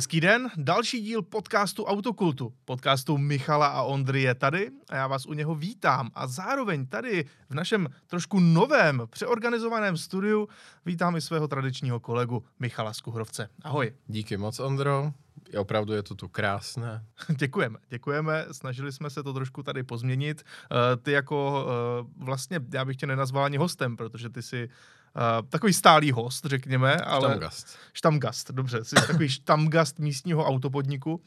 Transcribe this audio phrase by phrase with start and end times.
[0.00, 2.52] Hezký den, další díl podcastu Autokultu.
[2.64, 6.10] Podcastu Michala a Ondry je tady a já vás u něho vítám.
[6.14, 10.48] A zároveň tady v našem trošku novém, přeorganizovaném studiu
[10.86, 13.48] vítám i svého tradičního kolegu Michala Skuhrovce.
[13.62, 13.92] Ahoj.
[14.06, 15.12] Díky moc, Ondro.
[15.58, 17.04] Opravdu je to tu krásné.
[17.38, 18.46] děkujeme, děkujeme.
[18.52, 20.42] Snažili jsme se to trošku tady pozměnit.
[20.42, 21.66] Uh, ty jako
[22.06, 24.68] uh, vlastně, já bych tě nenazval ani hostem, protože ty si
[25.16, 26.96] Uh, takový stálý host, řekněme.
[26.96, 27.28] Ale...
[27.28, 27.78] Štamgast.
[27.92, 28.84] Štamgast, dobře.
[28.84, 31.14] Jsi takový štamgast místního autopodniku.
[31.14, 31.20] Uh,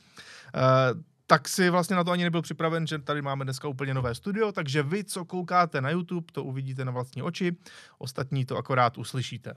[1.28, 4.52] tak si vlastně na to ani nebyl připraven, že tady máme dneska úplně nové studio,
[4.52, 7.56] takže vy, co koukáte na YouTube, to uvidíte na vlastní oči,
[7.98, 9.54] ostatní to akorát uslyšíte.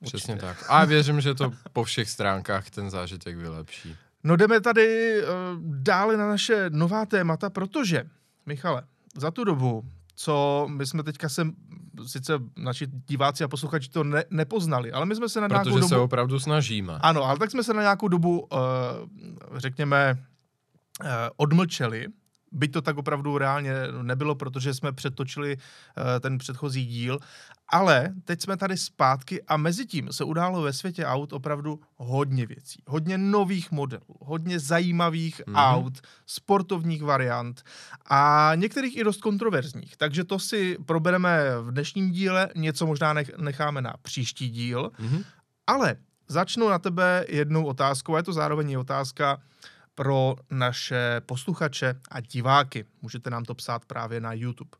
[0.00, 0.16] Určitě.
[0.16, 0.64] Přesně tak.
[0.68, 3.96] A věřím, že to po všech stránkách ten zážitek vylepší.
[4.24, 5.28] No jdeme tady uh,
[5.62, 8.04] dále na naše nová témata, protože,
[8.46, 8.82] Michale,
[9.16, 9.84] za tu dobu,
[10.18, 11.46] co my jsme teďka se,
[12.06, 15.80] sice naši diváci a posluchači to ne, nepoznali, ale my jsme se na Protože nějakou
[15.80, 15.88] dobu...
[15.88, 16.98] se opravdu snažíme.
[17.00, 18.58] Ano, ale tak jsme se na nějakou dobu, uh,
[19.56, 20.18] řekněme,
[21.04, 22.06] uh, odmlčeli
[22.52, 27.18] byť to tak opravdu reálně nebylo, protože jsme přetočili uh, ten předchozí díl,
[27.68, 32.46] ale teď jsme tady zpátky a mezi tím se událo ve světě aut opravdu hodně
[32.46, 32.82] věcí.
[32.86, 35.74] Hodně nových modelů, hodně zajímavých mm-hmm.
[35.74, 37.62] aut, sportovních variant
[38.06, 39.96] a některých i dost kontroverzních.
[39.96, 44.90] Takže to si probereme v dnešním díle, něco možná necháme na příští díl.
[44.98, 45.24] Mm-hmm.
[45.66, 45.96] Ale
[46.28, 49.38] začnu na tebe jednou otázkou, a je to zároveň i otázka,
[49.94, 52.84] pro naše posluchače a diváky.
[53.02, 54.70] Můžete nám to psát právě na YouTube.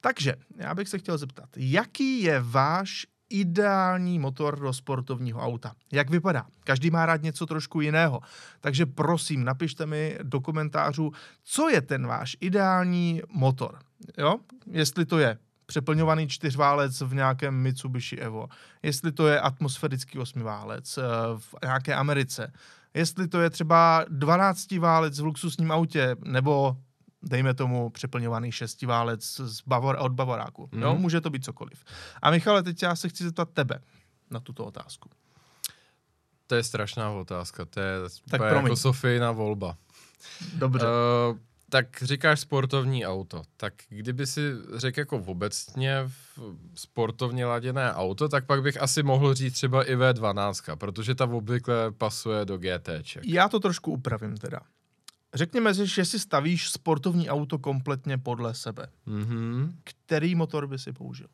[0.00, 5.72] Takže já bych se chtěl zeptat, jaký je váš ideální motor do sportovního auta.
[5.92, 6.46] Jak vypadá?
[6.64, 8.20] Každý má rád něco trošku jiného.
[8.60, 11.12] Takže prosím, napište mi do komentářů,
[11.44, 13.78] co je ten váš ideální motor.
[14.18, 14.36] Jo?
[14.70, 18.48] Jestli to je přeplňovaný čtyřválec v nějakém Mitsubishi Evo,
[18.82, 21.02] jestli to je atmosférický osmiválec eh,
[21.38, 22.52] v nějaké Americe,
[22.94, 26.76] jestli to je třeba 12 válec v luxusním autě, nebo
[27.22, 30.68] dejme tomu přeplňovaný šestiválec z Bavor, od Bavoráku.
[30.72, 30.82] Mm.
[30.82, 31.02] Jo, mhm.
[31.02, 31.84] může to být cokoliv.
[32.22, 33.80] A Michale, teď já se chci zeptat tebe
[34.30, 35.10] na tuto otázku.
[36.46, 37.96] To je strašná otázka, to je
[38.30, 39.76] tak jako Sofijna volba.
[40.54, 40.86] Dobře.
[40.86, 41.38] Uh,
[41.70, 43.42] tak říkáš sportovní auto.
[43.56, 44.40] Tak kdyby si
[44.76, 46.10] řekl jako obecně
[46.74, 51.92] sportovně laděné auto, tak pak bych asi mohl říct třeba i V12, protože ta obvykle
[51.92, 52.88] pasuje do GT.
[53.24, 54.60] Já to trošku upravím teda.
[55.34, 58.88] Řekněme si, že si stavíš sportovní auto kompletně podle sebe.
[59.06, 59.72] Mm-hmm.
[59.84, 61.28] Který motor by si použil?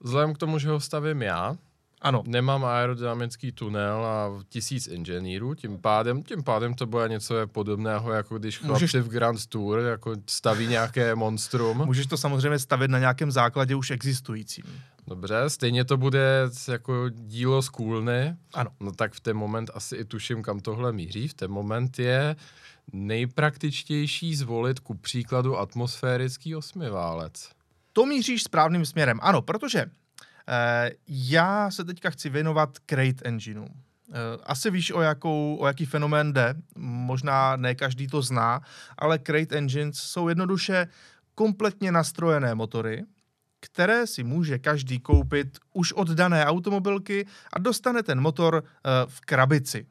[0.00, 1.56] Vzhledem k tomu, že ho stavím já,
[2.04, 2.22] ano.
[2.26, 8.38] Nemám aerodynamický tunel a tisíc inženýrů, tím pádem, tím pádem to bude něco podobného, jako
[8.38, 8.94] když chlapci Můžeš...
[8.94, 11.82] v Grand Tour jako staví nějaké monstrum.
[11.86, 14.64] Můžeš to samozřejmě stavit na nějakém základě už existujícím.
[15.06, 18.36] Dobře, stejně to bude jako dílo z kůlny.
[18.54, 18.70] Ano.
[18.80, 21.28] No tak v ten moment asi i tuším, kam tohle míří.
[21.28, 22.36] V ten moment je
[22.92, 27.50] nejpraktičtější zvolit ku příkladu atmosférický osmiválec.
[27.92, 29.86] To míříš správným směrem, ano, protože
[31.08, 33.66] já se teďka chci věnovat Crate Engineu.
[34.14, 38.60] Eh, asi víš, o, jakou, o jaký fenomén jde, možná ne každý to zná,
[38.98, 40.86] ale Crate Engines jsou jednoduše
[41.34, 43.04] kompletně nastrojené motory,
[43.60, 49.20] které si může každý koupit už od dané automobilky a dostane ten motor eh, v
[49.20, 49.86] krabici.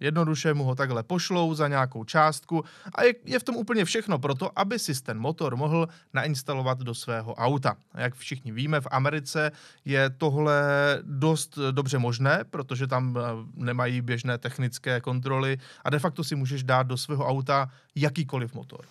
[0.00, 2.64] Jednoduše mu ho takhle pošlou za nějakou částku
[2.94, 6.78] a je, je v tom úplně všechno pro to, aby si ten motor mohl nainstalovat
[6.78, 7.76] do svého auta.
[7.94, 9.52] Jak všichni víme, v Americe
[9.84, 10.62] je tohle
[11.02, 13.22] dost dobře možné, protože tam eh,
[13.54, 18.84] nemají běžné technické kontroly a de facto si můžeš dát do svého auta jakýkoliv motor.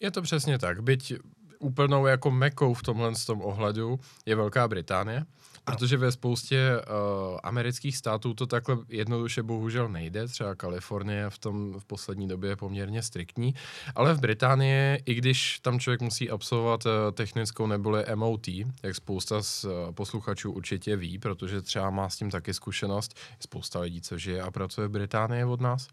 [0.00, 0.82] Je to přesně tak.
[0.82, 1.14] Byť
[1.58, 5.24] úplnou jako mekou v tomhle tom ohledu je Velká Británie,
[5.66, 10.28] Protože ve spoustě uh, amerických států to takhle jednoduše bohužel nejde.
[10.28, 13.54] Třeba Kalifornie v tom v poslední době je poměrně striktní.
[13.94, 18.48] Ale v Británii, i když tam člověk musí absolvovat uh, technickou neboli MOT,
[18.82, 23.80] jak spousta z uh, posluchačů určitě ví, protože třeba má s tím taky zkušenost, spousta
[23.80, 25.88] lidí, co žije a pracuje v Británii od nás,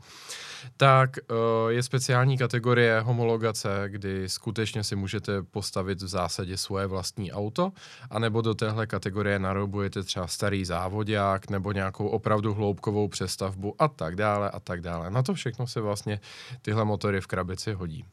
[0.78, 7.32] tak uh, je speciální kategorie homologace, kdy skutečně si můžete postavit v zásadě svoje vlastní
[7.32, 7.72] auto,
[8.10, 13.88] anebo do téhle kategorie na narobujete třeba starý závodák nebo nějakou opravdu hloubkovou přestavbu a
[13.88, 15.12] tak dále a tak dále.
[15.12, 16.20] Na to všechno se vlastně
[16.62, 18.06] tyhle motory v krabici hodí.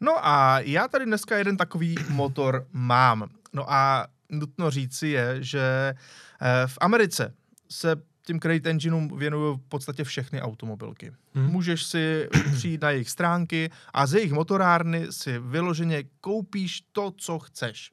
[0.00, 3.28] No a já tady dneska jeden takový motor mám.
[3.52, 5.94] No a nutno říci je, že
[6.40, 7.34] eh, v Americe
[7.70, 7.96] se
[8.28, 11.12] tím Crate Engineům věnují v podstatě všechny automobilky.
[11.34, 11.46] Hmm.
[11.46, 17.38] Můžeš si přijít na jejich stránky a ze jejich motorárny si vyloženě koupíš to, co
[17.38, 17.90] chceš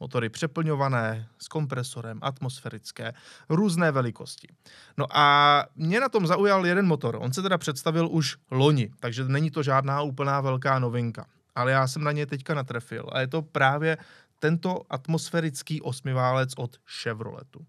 [0.00, 3.12] Motory přeplňované, s kompresorem, atmosférické,
[3.48, 4.48] různé velikosti.
[4.96, 7.18] No a mě na tom zaujal jeden motor.
[7.20, 11.26] On se teda představil už loni, takže není to žádná úplná velká novinka.
[11.54, 13.98] Ale já jsem na něj teďka natrefil a je to právě
[14.38, 17.66] tento atmosférický osmiválec od Chevroletu.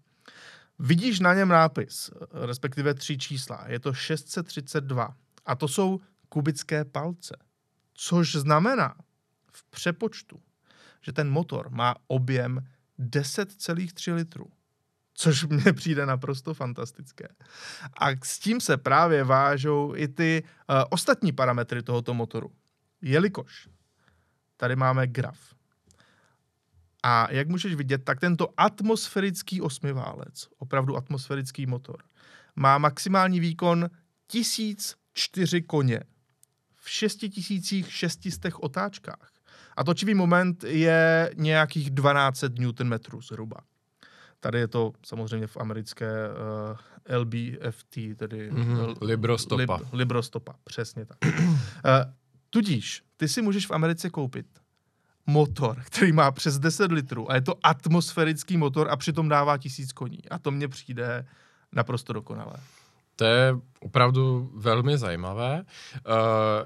[0.78, 2.10] Vidíš na něm nápis,
[2.46, 3.64] respektive tři čísla.
[3.66, 5.16] Je to 632
[5.46, 7.36] a to jsou kubické palce.
[7.94, 8.94] Což znamená
[9.52, 10.42] v přepočtu,
[11.02, 12.66] že ten motor má objem
[12.98, 14.50] 10,3 litrů.
[15.14, 17.28] Což mně přijde naprosto fantastické.
[18.00, 22.52] A s tím se právě vážou i ty uh, ostatní parametry tohoto motoru.
[23.02, 23.68] Jelikož
[24.56, 25.57] tady máme graf.
[27.08, 32.02] A jak můžeš vidět, tak tento atmosférický osmiválec, opravdu atmosférický motor,
[32.56, 33.90] má maximální výkon
[34.26, 36.00] 1004 koně
[36.74, 39.32] v 6600 otáčkách.
[39.76, 43.56] A točivý moment je nějakých 12 Nm zhruba.
[44.40, 46.12] Tady je to samozřejmě v americké
[47.08, 48.96] uh, LBFT, tedy mm-hmm.
[49.00, 49.76] Librostopa.
[49.76, 51.18] Lib, Librostopa, přesně tak.
[51.24, 51.32] uh,
[52.50, 54.46] tudíž, ty si můžeš v Americe koupit
[55.28, 59.92] motor, který má přes 10 litrů a je to atmosférický motor a přitom dává tisíc
[59.92, 60.18] koní.
[60.30, 61.26] A to mně přijde
[61.72, 62.54] naprosto dokonalé.
[63.18, 65.64] To je opravdu velmi zajímavé.
[66.06, 66.12] Uh,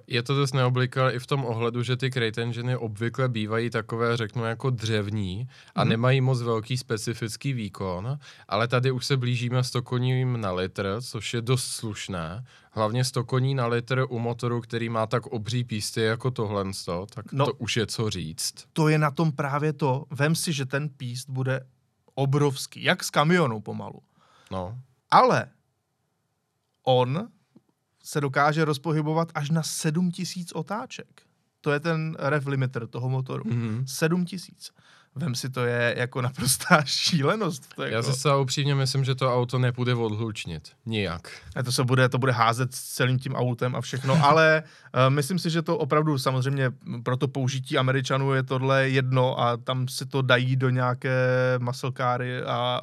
[0.07, 4.17] je to dost neobvyklé i v tom ohledu, že ty crate engine obvykle bývají takové,
[4.17, 5.91] řeknu, jako dřevní a mm.
[5.91, 8.19] nemají moc velký specifický výkon,
[8.49, 12.45] ale tady už se blížíme 100 koním na litr, což je dost slušné.
[12.71, 16.65] Hlavně 100 koní na litr u motoru, který má tak obří písty jako tohle,
[17.15, 18.55] tak no, to už je co říct.
[18.73, 20.05] To je na tom právě to.
[20.11, 21.67] Vem si, že ten píst bude
[22.15, 24.03] obrovský, jak z kamionu pomalu.
[24.51, 24.79] No.
[25.11, 25.47] Ale
[26.83, 27.29] on
[28.03, 31.23] se dokáže rozpohybovat až na 7000 otáček.
[31.61, 33.45] To je ten rev limiter toho motoru.
[33.45, 33.85] Mm-hmm.
[33.87, 34.71] 7000.
[35.15, 37.75] Vem si, to je jako naprostá šílenost.
[37.75, 38.13] To Já jako...
[38.13, 40.69] si se upřímně myslím, že to auto nepůjde odhlučnit.
[40.87, 41.31] Nijak.
[41.57, 44.63] A to se bude, to bude házet s celým tím autem a všechno, ale
[44.95, 46.71] uh, myslím si, že to opravdu samozřejmě
[47.03, 51.19] pro to použití Američanů je tohle jedno a tam si to dají do nějaké
[51.59, 52.81] maselkáry a,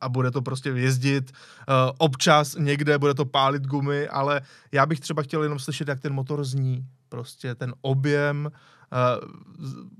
[0.00, 1.30] a bude to prostě jezdit.
[1.30, 4.40] Uh, občas někde bude to pálit gumy, ale
[4.72, 6.86] já bych třeba chtěl jenom slyšet, jak ten motor zní.
[7.10, 8.50] Prostě ten objem,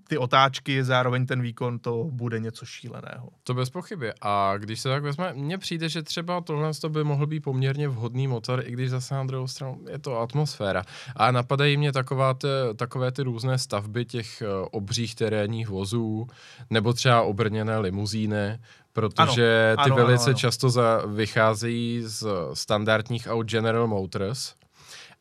[0.09, 3.29] ty otáčky, zároveň ten výkon, to bude něco šíleného.
[3.45, 4.13] To bez pochyby.
[4.21, 8.29] A když se tak vezme, mně přijde, že třeba tohle by mohl být poměrně vhodný
[8.29, 10.83] motor, i když zase na druhou stranu je to atmosféra.
[11.17, 16.27] A napadají mě taková ty, takové ty různé stavby těch eh, obřích terénních vozů,
[16.71, 18.59] nebo třeba obrněné limuzíny,
[18.93, 20.39] protože ano, ty ano, velice ano, ano.
[20.39, 24.55] často za, vycházejí z standardních aut General Motors,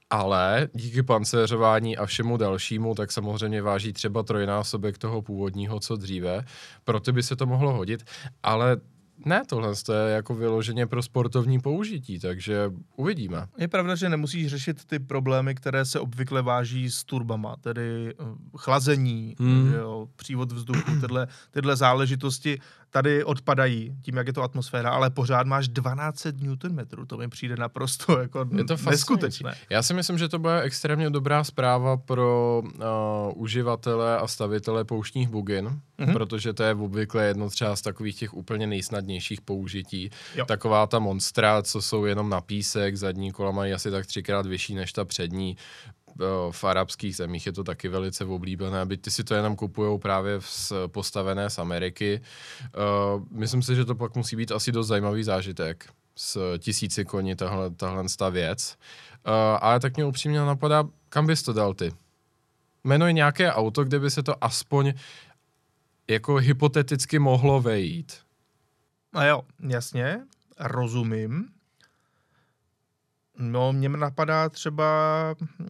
[0.09, 6.45] ale díky pancéřování a všemu dalšímu, tak samozřejmě váží třeba trojnásobek toho původního, co dříve.
[6.83, 8.03] Proto by se to mohlo hodit,
[8.43, 8.77] ale
[9.25, 13.47] ne, tohle je jako vyloženě pro sportovní použití, takže uvidíme.
[13.57, 18.23] Je pravda, že nemusíš řešit ty problémy, které se obvykle váží s turbama, tedy eh,
[18.57, 19.73] chlazení, hmm.
[19.73, 22.59] jo, přívod vzduchu, tyhle, tyhle záležitosti
[22.89, 27.55] tady odpadají tím, jak je to atmosféra, ale pořád máš 12 Nm, to mi přijde
[27.55, 29.55] naprosto jako je to neskutečné.
[29.69, 32.81] Já si myslím, že to bude extrémně dobrá zpráva pro uh,
[33.35, 36.13] uživatele a stavitele pouštních bugin, mm-hmm.
[36.13, 40.09] protože to je obvykle jedno třeba z takových těch úplně nejsnadnějších použití.
[40.35, 40.45] Jo.
[40.45, 44.75] Taková ta monstra, co jsou jenom na písek, zadní kola mají asi tak třikrát vyšší
[44.75, 45.57] než ta přední,
[46.51, 50.41] v arabských zemích je to taky velice oblíbené, byť ty si to jenom kupují právě
[50.41, 52.21] z, postavené z Ameriky.
[52.75, 55.85] Uh, myslím si, že to pak musí být asi dost zajímavý zážitek
[56.15, 58.77] s tisíci koní tahle, tahle ta věc.
[59.27, 61.93] Uh, ale tak mě upřímně napadá, kam bys to dal ty?
[62.83, 64.93] Jmenuj nějaké auto, kde by se to aspoň
[66.07, 68.17] jako hypoteticky mohlo vejít.
[69.13, 70.19] A jo, jasně,
[70.59, 71.58] rozumím.
[73.39, 75.67] No, mě napadá třeba, uh,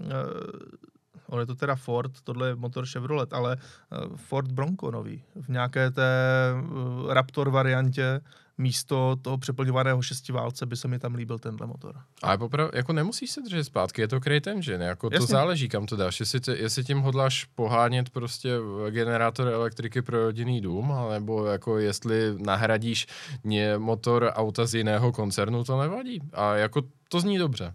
[1.28, 5.50] on je to teda Ford, tohle je motor Chevrolet, ale uh, Ford Bronco nový, v
[5.50, 6.14] nějaké té
[6.54, 8.22] uh, Raptor variantě,
[8.60, 11.96] místo toho přeplňovaného šestiválce by se mi tam líbil tenhle motor.
[12.22, 15.28] Ale popravdu, jako nemusíš se držet zpátky, je to crate engine, jako Jasně.
[15.28, 16.20] to záleží, kam to dáš.
[16.20, 18.50] Jestli, tě, jestli tím hodláš pohánět prostě
[18.90, 23.08] generátor elektriky pro rodinný dům, alebo jako jestli nahradíš
[23.44, 26.20] ně motor auta z jiného koncernu, to nevadí.
[26.34, 27.74] A jako to zní dobře.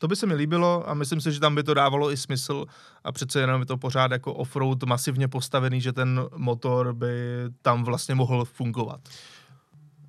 [0.00, 2.66] To by se mi líbilo a myslím si, že tam by to dávalo i smysl
[3.04, 7.08] a přece jenom je to pořád jako offroad masivně postavený, že ten motor by
[7.62, 9.00] tam vlastně mohl fungovat.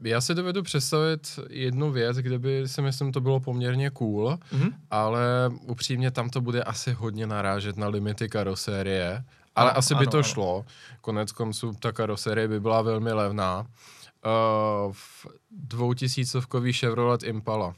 [0.03, 4.73] Já si dovedu představit jednu věc, kde by si myslím, to bylo poměrně cool, mm-hmm.
[4.91, 5.19] ale
[5.61, 9.23] upřímně tam to bude asi hodně narážet na limity karosérie
[9.55, 10.23] Ale Ano, asi by ano, to ano.
[10.23, 10.65] šlo.
[11.01, 13.59] Konec konců ta karoserie by byla velmi levná.
[14.25, 17.75] Uh, v dvoutisícovkový Chevrolet Impala.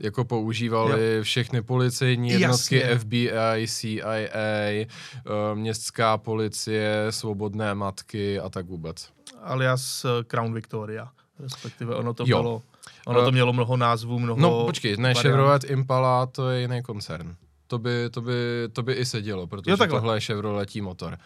[0.00, 1.22] Jako používali jo.
[1.22, 2.98] všechny policejní jednotky, Jasně.
[2.98, 4.86] FBI, CIA,
[5.26, 9.08] uh, městská policie, svobodné matky a tak vůbec.
[9.42, 11.08] alias eh, Crown Victoria.
[11.40, 12.38] Respektive ono to Jo.
[12.42, 12.62] bylo,
[13.06, 15.18] ono to Eh, mělo mnoho názvů, mnoho No počkej, ne, variant.
[15.22, 17.34] Chevrolet Impala to je jiný koncern.
[17.68, 18.32] To by, to by,
[18.72, 20.00] to by i sedělo, protože Jo, takhle.
[20.00, 21.18] tohle je Chevroletí motor.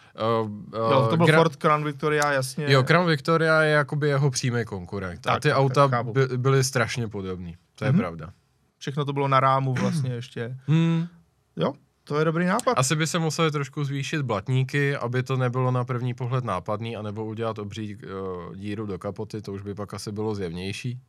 [0.43, 2.65] Uh, uh, Jo, to byl Ford Crown Victoria, jasně.
[2.71, 5.27] Jo, Crown Victoria je jakoby jeho přímý konkurent.
[5.27, 7.55] a Tak, ty tak, auta tak, by, byly strašně podobný.
[7.75, 7.99] To je Mhm.
[7.99, 8.33] pravda.
[8.77, 10.57] Všechno to bylo na rámu vlastně ještě.
[10.67, 11.07] Hmm.
[11.55, 11.73] Jo,
[12.03, 12.73] to je dobrý nápad.
[12.77, 17.25] Asi by se museli trošku zvýšit blatníky, aby to nebylo na první pohled nápadný, anebo
[17.25, 20.99] udělat obří uh, díru do kapoty, to už by pak asi bylo zjevnější.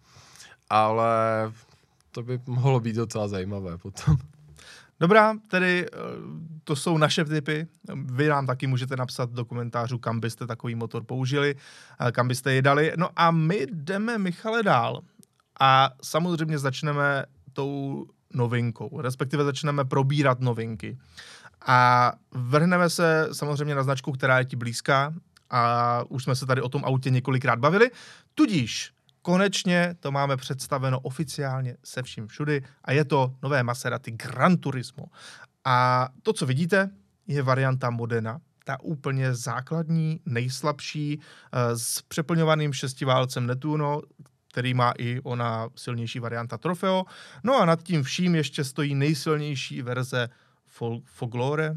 [0.70, 1.52] Ale
[2.10, 4.16] to by mohlo být docela zajímavé potom.
[5.02, 5.98] Dobrá, tedy eh,
[6.64, 7.66] to jsou naše tipy.
[7.94, 11.54] Vy nám taky můžete napsat do komentářů, kam byste takový motor použili,
[12.00, 12.92] eh, kam byste je dali.
[12.96, 15.02] No a my jdeme, Michale, dál.
[15.60, 20.98] A samozřejmě začneme tou novinkou, respektive začneme probírat novinky.
[21.66, 25.14] A vrhneme se samozřejmě na značku, která je ti blízká.
[25.50, 27.90] A už jsme se tady o tom autě několikrát bavili,
[28.34, 32.62] tudíž konečně to máme představeno oficiálně se vším všudy.
[32.84, 35.04] A je to nové Maserati Gran Turismo.
[35.64, 36.90] A to, co vidíte,
[37.26, 44.00] je varianta Modena, ta úplně základní, nejslabší, eh, s přeplňovaným šestiválcem Netuno,
[44.52, 47.04] který má i ona silnější varianta Trofeo.
[47.44, 50.28] No a nad tím vším ještě stojí nejsilnější verze
[50.78, 51.76] Fol- Foglore,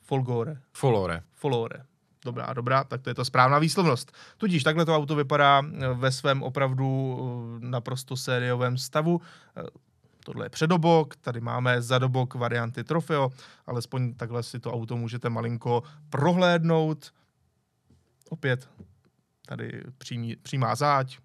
[0.00, 1.22] Folgore, Folore.
[1.32, 1.84] Folore.
[2.24, 4.12] Dobrá, dobrá, tak to je to správná výslovnost.
[4.36, 7.18] Tudíž takhle to auto vypadá eh, ve svém opravdu
[7.62, 9.20] eh, naprosto sériovém stavu.
[9.56, 9.62] Eh,
[10.24, 13.30] Tohle je předobok, tady máme zadobok varianty Trofeo,
[13.66, 17.12] alespoň takhle si to auto můžete malinko prohlédnout.
[18.30, 18.68] Opět
[19.46, 21.18] tady přímý, přímá záď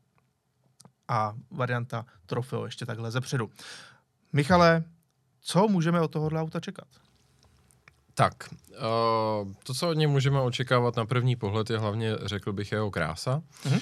[1.07, 3.49] a varianta Trofeo ještě takhle zepředu.
[4.33, 4.83] Michale,
[5.41, 6.87] co můžeme od tohohle auta čekat?
[8.13, 12.71] Tak, uh, to, co od něj můžeme očekávat na první pohled, je hlavně, řekl bych,
[12.71, 13.41] jeho krása.
[13.65, 13.75] Mhm.
[13.75, 13.81] Uh,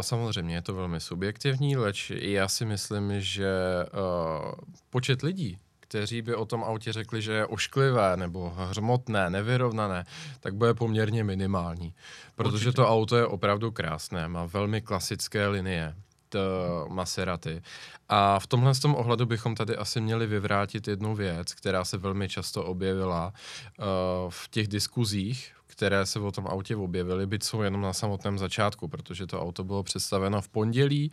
[0.00, 3.52] samozřejmě je to velmi subjektivní, leč já si myslím, že
[3.92, 4.52] uh,
[4.90, 10.06] počet lidí, kteří by o tom autě řekli, že je ošklivé nebo hřmotné, nevyrovnané,
[10.40, 11.94] tak bude poměrně minimální.
[12.34, 12.72] Protože Určitě.
[12.72, 15.94] to auto je opravdu krásné, má velmi klasické linie.
[16.36, 17.62] T- Maserati.
[18.08, 21.98] A v tomhle z tom ohledu bychom tady asi měli vyvrátit jednu věc, která se
[21.98, 23.84] velmi často objevila uh,
[24.28, 28.88] v těch diskuzích, které se o tom autě objevily, byť jsou jenom na samotném začátku,
[28.88, 31.12] protože to auto bylo představeno v pondělí.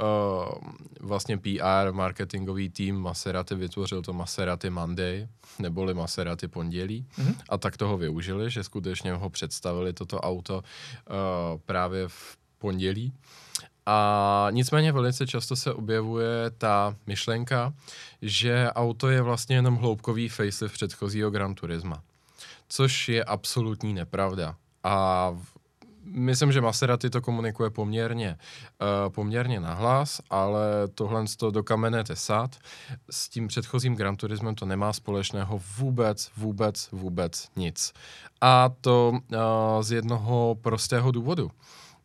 [0.00, 0.54] Uh,
[1.00, 7.06] vlastně PR, marketingový tým Maserati vytvořil to Maserati Monday, neboli Maserati pondělí.
[7.18, 7.34] Mhm.
[7.48, 10.62] A tak toho využili, že skutečně ho představili toto auto uh,
[11.66, 13.12] právě v pondělí.
[13.90, 17.72] A nicméně velice často se objevuje ta myšlenka,
[18.22, 22.02] že auto je vlastně jenom hloubkový facelift předchozího Gran Turisma.
[22.68, 24.54] Což je absolutní nepravda.
[24.84, 25.36] A
[26.04, 28.38] myslím, že Maserati to komunikuje poměrně,
[28.80, 32.56] uh, poměrně nahlas, ale tohle to do kamene tesat.
[33.10, 37.92] S tím předchozím Gran Turismem to nemá společného vůbec, vůbec, vůbec nic.
[38.40, 39.38] A to uh,
[39.82, 41.50] z jednoho prostého důvodu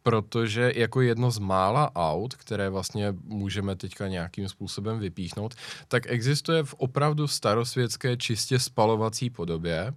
[0.03, 5.55] protože jako jedno z mála aut, které vlastně můžeme teďka nějakým způsobem vypíchnout,
[5.87, 9.93] tak existuje v opravdu starosvětské čistě spalovací podobě,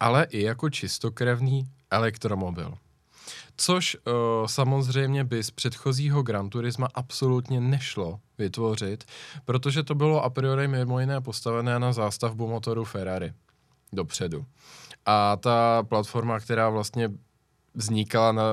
[0.00, 2.74] ale i jako čistokrevný elektromobil.
[3.56, 9.04] Což uh, samozřejmě by z předchozího Gran Turisma absolutně nešlo vytvořit,
[9.44, 13.32] protože to bylo a priori mimo jiné postavené na zástavbu motoru Ferrari
[13.92, 14.44] dopředu.
[15.06, 17.10] A ta platforma, která vlastně
[17.74, 18.44] vznikala na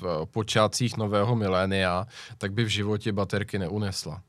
[0.00, 2.06] v počátcích nového milénia,
[2.38, 4.22] tak by v životě baterky neunesla.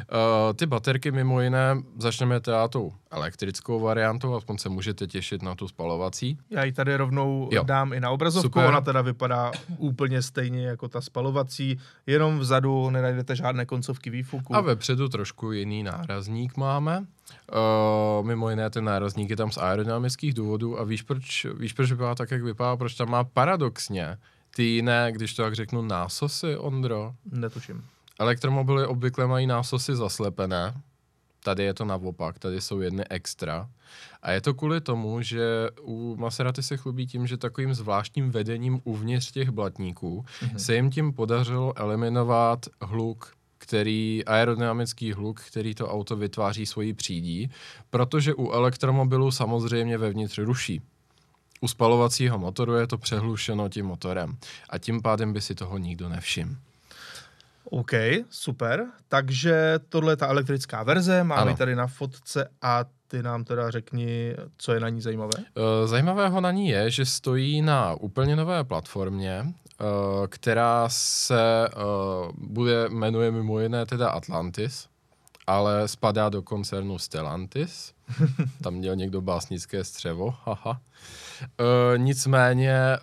[0.00, 5.54] Uh, ty baterky mimo jiné začneme teda tou elektrickou variantou, aspoň se můžete těšit na
[5.54, 6.38] tu spalovací.
[6.50, 7.64] Já ji tady rovnou Jo.
[7.64, 8.48] dám i na obrazovku.
[8.48, 8.64] Super.
[8.64, 14.56] ona teda vypadá úplně stejně jako ta spalovací, jenom vzadu nenajdete žádné koncovky výfuku.
[14.56, 17.06] A vepředu trošku jiný nárazník máme.
[18.18, 21.90] Uh, mimo jiné ten nárazník je tam z aerodynamických důvodů a víš proč, víš proč
[21.90, 24.18] vypadá tak, jak vypadá, proč tam má paradoxně
[24.56, 27.14] ty jiné, když to tak řeknu, násosy, Ondro.
[27.32, 27.84] Netuším.
[28.20, 30.74] Elektromobily obvykle mají násosy zaslepené,
[31.46, 33.70] tady je to naopak, tady jsou jedny extra.
[34.22, 38.80] A je to kvůli tomu, že u Maserati se chlubí tím, že takovým zvláštním vedením
[38.84, 40.56] uvnitř těch blatníků mm-hmm.
[40.56, 47.50] se jim tím podařilo eliminovat hluk, který, aerodynamický hluk, který to auto vytváří svojí přídí,
[47.90, 50.82] protože u elektromobilu samozřejmě vevnitř ruší.
[51.60, 54.36] U spalovacího motoru je to přehlušeno tím motorem
[54.70, 56.56] a tím pádem by si toho nikdo nevšiml.
[57.70, 57.92] OK,
[58.30, 58.86] super.
[59.08, 61.56] Takže tohle je ta elektrická verze, máme Ano.
[61.56, 65.32] tady na fotce a ty nám teda řekni, co je na ní zajímavé.
[65.38, 69.84] Eh, Zajímavého na ní je, že stojí na úplně nové platformě, eh,
[70.28, 71.72] která se eh,
[72.38, 74.88] bude, jmenuje mimo jiné teda Atlantis,
[75.46, 77.92] ale spadá do koncernu Stellantis.
[78.62, 80.80] Tam měl někdo básnické střevo, haha.
[81.42, 82.98] E, nicméně e,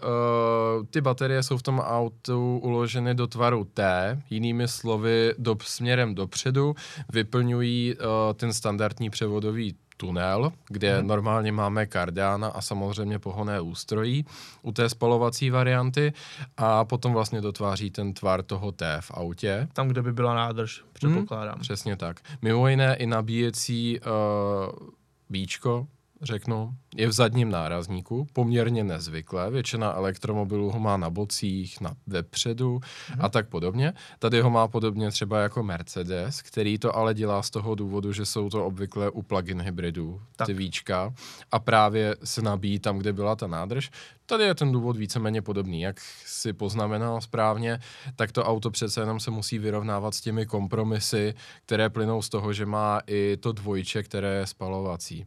[0.90, 6.76] ty baterie jsou v tom autu uloženy do tvaru T, jinými slovy do, směrem dopředu,
[7.14, 7.98] vyplňují e,
[8.34, 9.76] ten standardní převodový
[10.08, 11.08] tunel, kde hmm.
[11.08, 14.26] normálně máme kardána a samozřejmě pohonné ústrojí
[14.62, 16.14] u té spalovací varianty
[16.58, 19.68] a potom vlastně dotváří ten tvar toho T v autě.
[19.74, 21.60] Tam, kde by byla nádrž, předpokládám.
[21.60, 22.20] Přesně tak.
[22.42, 24.90] Mimo jiné i nabíjecí uh,
[25.30, 25.88] bíčko,
[26.24, 29.52] řeknu, je v zadním nárazníku, poměrně nezvyklé.
[29.52, 32.80] Většina elektromobilů ho má na bocích, na vepředu
[33.20, 33.94] a tak podobně.
[34.20, 38.26] Tady ho má podobně třeba jako Mercedes, který to ale dělá z toho důvodu, že
[38.26, 40.46] jsou to obvykle u plug-in hybridů, Tak.
[40.48, 41.14] ty víčka,
[41.52, 43.90] a právě se nabíjí tam, kde byla ta nádrž.
[44.26, 45.82] Tady je ten důvod víceméně podobný.
[45.82, 47.80] Jak si poznamenal správně,
[48.16, 51.34] tak to auto přece jenom se musí vyrovnávat s těmi kompromisy,
[51.66, 55.26] které plynou z toho, že má i to dvojče, které je spalovací.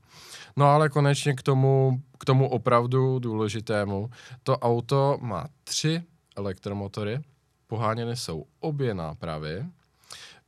[0.56, 4.10] No ale konečně k tomu, k tomu opravdu důležitému.
[4.42, 6.02] To auto má tři
[6.36, 7.20] elektromotory,
[7.66, 9.64] poháněny jsou obě nápravy,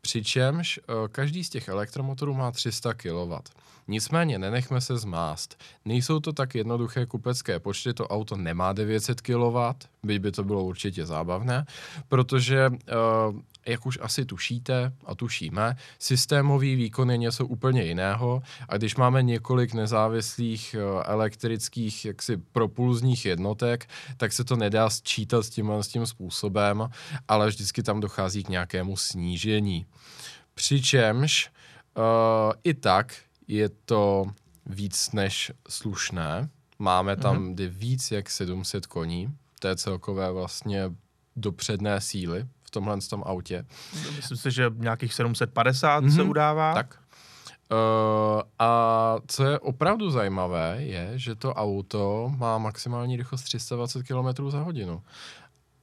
[0.00, 3.34] přičemž eh, každý z těch elektromotorů má 300 kW.
[3.88, 5.62] Nicméně nenechme se zmást.
[5.84, 9.56] Nejsou to tak jednoduché kupecké počty, to auto nemá 900 kW,
[10.02, 11.66] byť by to bylo určitě zábavné,
[12.08, 12.92] protože, eh,
[13.68, 19.22] jak už asi tušíte a tušíme, systémový výkon je něco úplně jiného a když máme
[19.22, 25.88] několik nezávislých eh, elektrických jaksi propulzních jednotek, tak se to nedá sčítat s tímhle s
[25.88, 26.90] tím způsobem,
[27.28, 29.86] ale vždycky tam dochází k nějakému snížení.
[30.54, 31.50] Přičemž
[31.95, 33.14] uh, i tak
[33.49, 34.26] je to
[34.66, 36.49] víc než slušné.
[36.78, 37.69] Máme tam mm-hmm.
[37.69, 40.82] víc jak 700 koní, to je celkové vlastně
[41.36, 43.67] dopředné síly v tomhle tom autě.
[44.17, 46.15] Myslím si, že nějakých 750 mm-hmm.
[46.15, 46.75] se udává.
[46.75, 46.99] Tak.
[47.73, 54.50] Uh, a co je opravdu zajímavé, je, že to auto má maximální rychlost 320 km
[54.50, 55.02] za hodinu.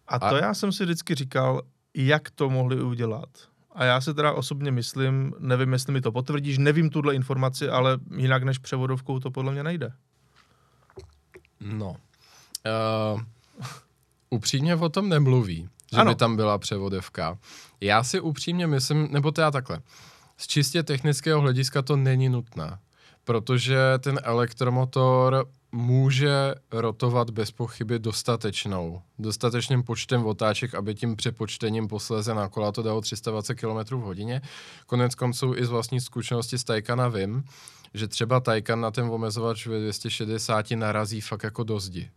[0.08, 1.62] A to A- já jsem si vždycky říkal,
[1.94, 3.30] jak to mohli udělat.
[3.72, 7.98] A já se teda osobně myslím, nevím, jestli mi to potvrdíš, nevím tuhle informaci, ale
[8.18, 9.92] jinak než převodovkou to podle mě nejde.
[11.62, 11.96] No.
[13.14, 13.22] Uh,
[14.30, 16.12] upřímně o tom nemluví, že Ano.
[16.12, 17.38] by tam byla převodovka.
[17.82, 19.80] Já si upřímně myslím, nebo teda takhle,
[20.38, 22.78] z čistě technického hlediska to není nutné,
[23.24, 32.34] protože ten elektromotor může rotovat bez pochyby dostatečnou, dostatečným počtem otáček, aby tím přepočtením posléze
[32.34, 34.42] na kola to dalo 320 km v hodině.
[34.86, 37.44] Konec konců i z vlastní zkušenosti z Taycana vím,
[37.94, 42.10] že třeba Taycan na ten omezovač ve 260 narazí fakt jako do zdi.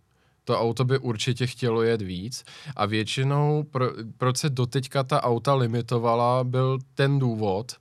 [0.48, 2.44] To auto by určitě chtělo jet víc
[2.76, 7.72] a většinou, pro, proč se doteďka ta auta limitovala, byl ten důvod,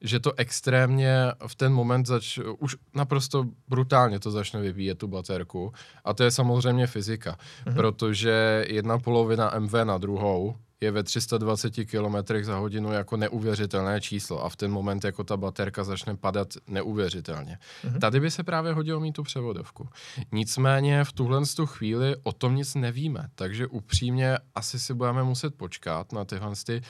[0.00, 1.14] že to extrémně
[1.46, 5.72] v ten moment zač, už naprosto brutálně to začne vyvíjet tu baterku.
[6.04, 7.74] A to je samozřejmě fyzika, mm-hmm.
[7.74, 14.44] protože jedna polovina MV na druhou je ve 320 km za hodinu jako neuvěřitelné číslo
[14.44, 17.58] a v ten moment jako ta baterka začne padat neuvěřitelně.
[17.84, 17.98] Mm-hmm.
[17.98, 19.88] Tady by se právě hodilo mít tu převodovku.
[20.32, 25.54] Nicméně v tuhle tu chvíli o tom nic nevíme, takže upřímně asi si budeme muset
[25.54, 26.82] počkat na tyhle ty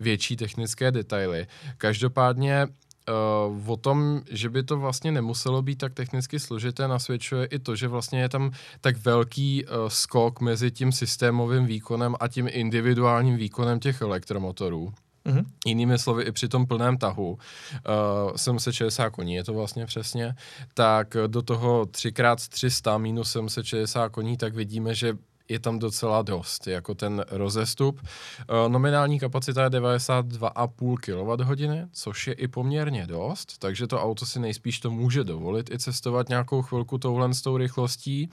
[0.00, 1.46] větší technické detaily.
[1.78, 2.66] Každopádně
[3.08, 7.76] Uh, o tom, že by to vlastně nemuselo být tak technicky složité, nasvědčuje i to,
[7.76, 13.36] že vlastně je tam tak velký uh, skok mezi tím systémovým výkonem a tím individuálním
[13.36, 14.92] výkonem těch elektromotorů.
[15.24, 15.44] Mhm.
[15.66, 20.34] Jinými slovy, i při tom plném tahu, uh, 760 koní je to vlastně přesně,
[20.74, 25.16] tak do toho 3x300 minus 760 koní, tak vidíme, že
[25.48, 28.00] je tam docela dost, jako ten rozestup.
[28.02, 34.40] Uh, nominální kapacita je 92,5 kWh, což je i poměrně dost, takže to auto si
[34.40, 38.30] nejspíš to může dovolit i cestovat nějakou chvilku touhle s tou rychlostí.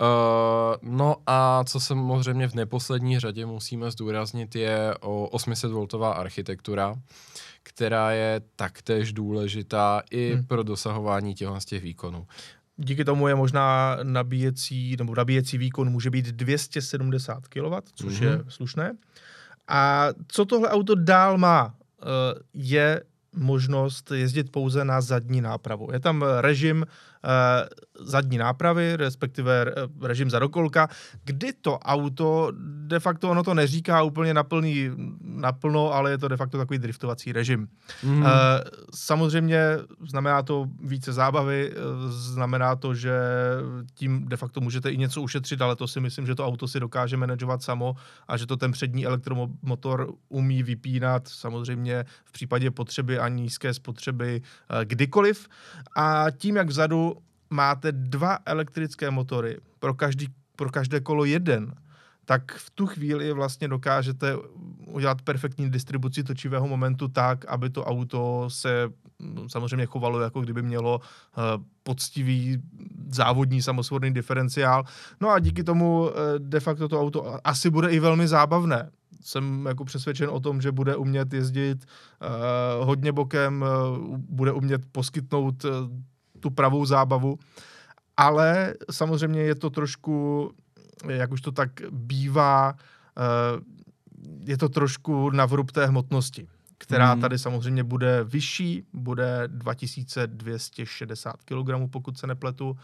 [0.00, 6.94] Uh, no a co samozřejmě v neposlední řadě musíme zdůraznit je o 800V architektura,
[7.62, 10.44] která je taktéž důležitá i hmm.
[10.44, 12.26] pro dosahování těchto těch výkonů.
[12.76, 18.28] Díky tomu je možná nabíjecí, nebo nabíjecí výkon může být 270 kW, což Mhm.
[18.28, 18.32] mm-hmm.
[18.32, 18.96] je slušné.
[19.68, 22.04] A co tohle auto dál má, eh,
[22.54, 23.02] je
[23.36, 25.88] možnost jezdit pouze na zadní nápravu.
[25.92, 26.86] Je tam režim
[28.00, 30.88] zadní nápravy, respektive režim zadokolka,
[31.24, 32.52] kdy to auto,
[32.86, 37.32] de facto ono to neříká úplně naplný, naplno, ale je to de facto takový driftovací
[37.32, 37.68] režim.
[38.02, 38.24] Mm.
[38.94, 39.60] Samozřejmě
[40.08, 41.72] znamená to více zábavy,
[42.08, 43.18] znamená to, že
[43.94, 46.80] tím de facto můžete i něco ušetřit, ale to si myslím, že to auto si
[46.80, 47.94] dokáže manažovat samo
[48.28, 54.42] a že to ten přední elektromotor umí vypínat samozřejmě v případě potřeby a nízké spotřeby
[54.42, 55.48] eh, kdykoliv.
[55.96, 57.16] A tím, jak vzadu
[57.50, 61.74] máte dva elektrické motory, pro, každý, pro každé kolo jeden,
[62.24, 64.36] tak v tu chvíli vlastně dokážete
[64.86, 70.62] udělat perfektní distribuci točivého momentu tak, aby to auto se mm, samozřejmě chovalo, jako kdyby
[70.62, 71.44] mělo uh,
[71.82, 72.62] poctivý
[73.10, 74.84] závodní samosvodný diferenciál.
[75.20, 78.90] No a díky tomu uh, de facto to auto asi bude i velmi zábavné.
[79.20, 83.64] Jsem jako přesvědčen o tom, že bude umět jezdit uh, hodně bokem,
[84.28, 85.64] bude umět poskytnout
[86.46, 87.38] tu pravou zábavu,
[88.16, 90.14] ale samozřejmě je to trošku
[91.08, 92.74] jak už to tak bývá,
[93.18, 93.60] eh,
[94.44, 97.20] je to trošku na vrub té hmotnosti, která hmm.
[97.20, 102.76] tady samozřejmě bude vyšší, bude 2260 kg, pokud se nepletu.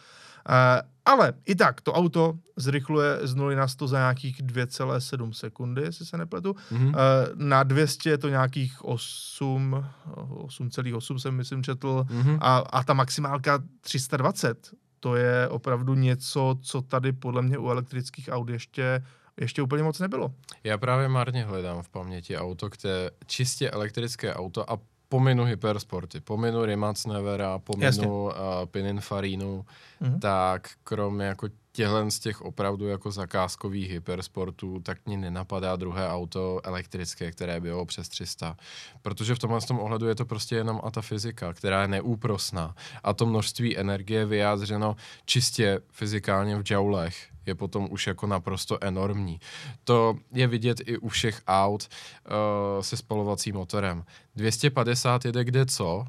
[0.49, 5.83] Eh, ale i tak, to auto zrychluje z 0 na 100 za nějakých 2,7 sekundy,
[5.83, 6.53] jestli se nepletu.
[6.53, 6.95] Mm-hmm.
[7.35, 12.39] Na 200 je to nějakých 8, 8,8 jsem myslím četl mm-hmm.
[12.41, 18.29] a, a ta maximálka 320 to je opravdu něco, co tady podle mě u elektrických
[18.33, 19.03] aut ještě
[19.41, 20.35] ještě úplně moc nebylo.
[20.65, 24.79] Já právě marně hledám v paměti auto, které čistě elektrické auto a
[25.13, 28.33] pominu hypersporty, pominu Rimac Nevera, pominu uh,
[28.65, 29.65] Pininfarinu,
[30.03, 30.19] mm-hmm.
[30.19, 36.61] tak kromě jako těchhle z těch opravdu jako zakázkových hypersportů, tak mě nenapadá druhé auto
[36.65, 38.57] elektrické, které bylo přes 300.
[39.03, 42.75] Protože v tomhle tom ohledu je to prostě jenom a ta fyzika, která je neúprosná.
[43.05, 49.41] A to množství energie vyjádřeno čistě fyzikálně v joulech je potom už jako naprosto enormní.
[49.85, 54.05] To je vidět i u všech aut uh, se spalovacím motorem.
[54.37, 56.05] 250 jede kde co,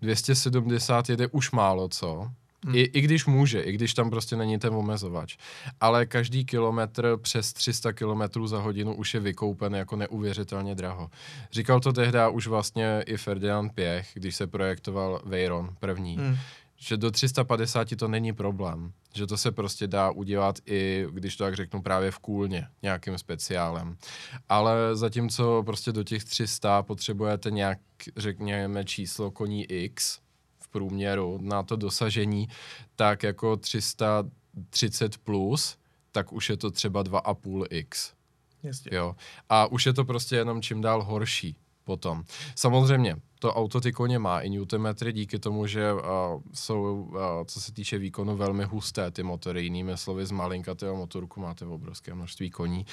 [0.00, 2.30] 270 jede už málo co,
[2.64, 2.74] Hmm.
[2.74, 5.36] I, I když může, i když tam prostě není ten omezovač.
[5.80, 11.10] Ale každý kilometr přes 300 kilometrů za hodinu už je vykoupen jako neuvěřitelně draho.
[11.52, 16.16] Říkal to tehdy už vlastně i Ferdinand Pěch, když se projektoval Veyron první.
[16.16, 16.36] Hmm
[16.80, 18.92] že do 350 to není problém.
[19.14, 23.18] Že to se prostě dá udělat i, když to tak řeknu, právě v kůlně, nějakým
[23.18, 23.96] speciálem.
[24.48, 27.78] Ale zatímco prostě do těch 300 potřebujete nějak,
[28.16, 30.20] řekněme, číslo koní X,
[30.70, 32.48] průměru na to dosažení,
[32.96, 35.78] tak jako 330 plus,
[36.12, 38.12] tak už je to třeba 2,5x.
[38.62, 38.90] Jasně.
[38.94, 39.16] Jo.
[39.48, 41.56] A už je to prostě jenom čím dál horší
[41.88, 42.24] potom.
[42.54, 46.00] Samozřejmě, to auto ty koně má i Newtonmetry díky tomu, že uh,
[46.52, 49.64] jsou, uh, co se týče výkonu, velmi husté ty motory.
[49.64, 52.84] Jinými slovy, z malinkatého motorku máte obrovské množství koní,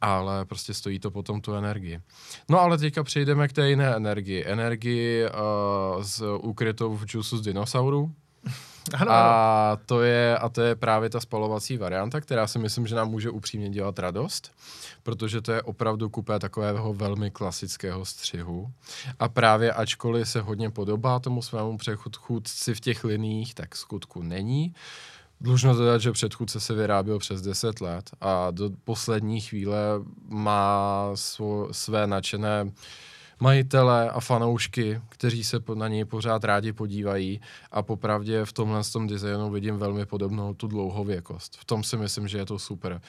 [0.00, 2.00] ale prostě stojí to potom tu energii.
[2.48, 4.44] No ale teďka přejdeme k té jiné energii.
[4.46, 8.12] Energii uh, z ukrytou v džusu z dinosaurů,
[8.94, 12.94] ano, a, to je, a to je právě ta spalovací varianta, která si myslím, že
[12.94, 14.52] nám může upřímně dělat radost,
[15.02, 18.70] protože to je opravdu kupé takového velmi klasického střihu.
[19.18, 24.74] A právě ačkoliv se hodně podobá tomu svému předchůdci v těch liních, tak skutku není.
[25.40, 29.78] Dlužno dodat, že předchůdce se vyráběl přes 10 let a do poslední chvíle
[30.28, 32.70] má svo, své nadšené uh,
[33.40, 39.06] majitele a fanoušky, kteří se na něj pořád rádi podívají a popravdě v tomhle tom
[39.06, 41.56] designu vidím velmi podobnou tu dlouhověkost.
[41.56, 43.00] V tom si myslím, že je to super.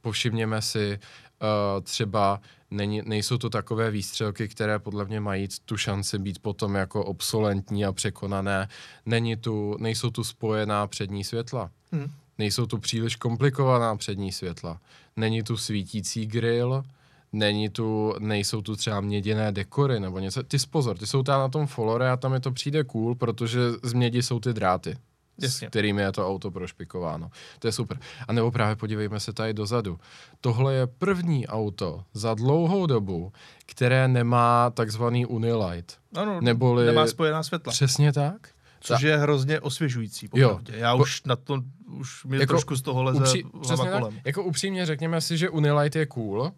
[0.00, 0.98] Povšimněme si,
[1.42, 6.74] uh, třeba není, nejsou to takové výstřelky, které podle mě mají tu šanci být potom
[6.74, 8.68] jako obsolentní a překonané.
[9.06, 11.70] Není tu, nejsou tu spojená přední světla.
[11.92, 12.10] Hmm.
[12.38, 14.80] Nejsou tu příliš komplikovaná přední světla.
[15.16, 16.84] Není tu svítící grill,
[17.32, 20.42] není tu, nejsou tu třeba měděné dekory nebo něco.
[20.42, 23.60] Ty pozor, ty jsou tam na tom folore a tam je to přijde cool, protože
[23.82, 24.96] z mědi jsou ty dráty.
[25.42, 25.68] Jasně.
[25.68, 27.30] s kterými je to auto prošpikováno.
[27.58, 27.98] To je super.
[28.28, 29.98] A nebo právě podívejme se tady dozadu.
[30.40, 33.32] Tohle je první auto za dlouhou dobu,
[33.66, 35.98] které nemá takzvaný Unilight.
[36.14, 36.86] Ano, neboli...
[36.86, 37.72] nemá spojená světla.
[37.72, 38.48] Přesně tak.
[38.80, 40.72] Což je hrozně osvěžující, popravdě.
[40.76, 44.02] Já po, už na to, už mě jako, trošku z toho leze upří, kolem.
[44.02, 46.52] Tak, jako upřímně řekněme si, že Unilight je cool,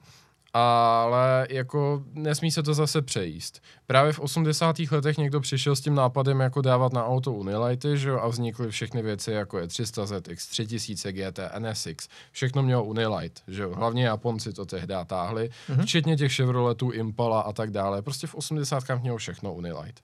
[0.55, 3.63] ale jako nesmí se to zase přejíst.
[3.87, 4.77] Právě v 80.
[4.91, 9.03] letech někdo přišel s tím nápadem jako dávat na auto Unilighty, že a vznikly všechny
[9.03, 13.75] věci jako je 300 ZX, 3000 GT, NSX, všechno mělo Unilight, že jo.
[13.75, 15.83] Hlavně Japonci to tehdy táhli, mm-hmm.
[15.83, 18.03] včetně těch Chevroletů, Impala a tak dále.
[18.03, 18.85] Prostě v 80.
[19.01, 20.01] mělo všechno Unilight.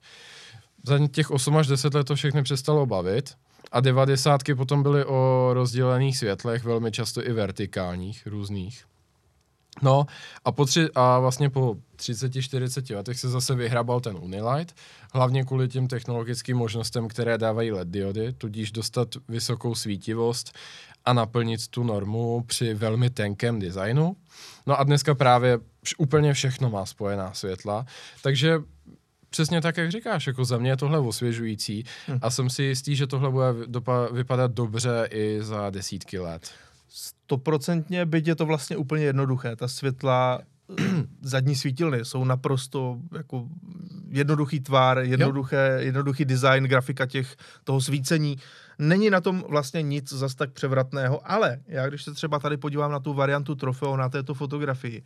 [0.87, 3.35] Za těch 8 až 10 let to všechny přestalo bavit
[3.73, 8.85] A devadesátky potom byly o rozdělených světlech, velmi často i vertikálních, různých.
[9.83, 10.07] No
[10.45, 14.75] a, po tři, a vlastně po 30-40 letech se zase vyhrabal ten Unilight,
[15.12, 20.53] hlavně kvůli těm technologickým možnostem, které dávají LED diody, tudíž dostat vysokou svítivost
[21.05, 24.17] a naplnit tu normu při velmi tenkém designu.
[24.67, 25.59] No a dneska právě
[25.99, 27.87] úplně všechno má spojená světla,
[28.23, 28.59] takže
[29.31, 32.19] přesně tak, jak říkáš, jako za mě je tohle osvěžující hm.
[32.23, 36.51] a jsem si jistý, že tohle bude dopa- vypadat dobře i za desítky let.
[36.88, 39.57] Stoprocentně, byť je to vlastně úplně jednoduché.
[39.57, 40.40] Ta světla
[41.22, 43.46] zadní svítilny jsou naprosto jako
[44.09, 48.37] jednoduchý tvar, jednoduché, jednoduchý design, grafika těch, toho svícení.
[48.79, 52.92] Není na tom vlastně nic zas tak převratného, ale já když se třeba tady podívám
[52.92, 55.03] na tu variantu trofeo na této fotografii,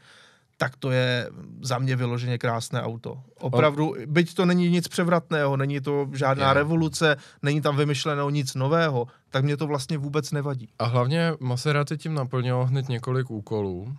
[0.56, 1.30] tak to je
[1.62, 3.22] za mě vyloženě krásné auto.
[3.38, 9.06] Opravdu, byť to není nic převratného, není to žádná revoluce, není tam vymyšleno nic nového,
[9.30, 10.68] tak mě to vlastně vůbec nevadí.
[10.78, 13.96] A hlavně Maserati tím naplnilo hned několik úkolů,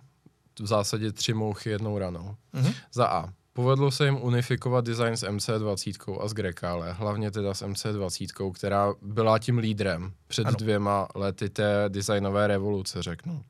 [0.60, 2.36] v zásadě tři mouchy jednou ranou.
[2.54, 2.74] Mm-hmm.
[2.92, 3.28] Za A.
[3.52, 8.94] Povedlo se jim unifikovat design s MC20 a s Grecale, hlavně teda s MC20, která
[9.02, 10.56] byla tím lídrem před ano.
[10.58, 13.42] dvěma lety té designové revoluce, řeknu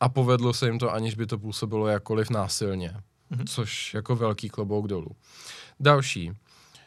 [0.00, 2.96] a povedlo se jim to, aniž by to působilo jakkoliv násilně,
[3.30, 3.44] mm-hmm.
[3.48, 5.10] což jako velký klobouk dolů.
[5.80, 6.32] Další.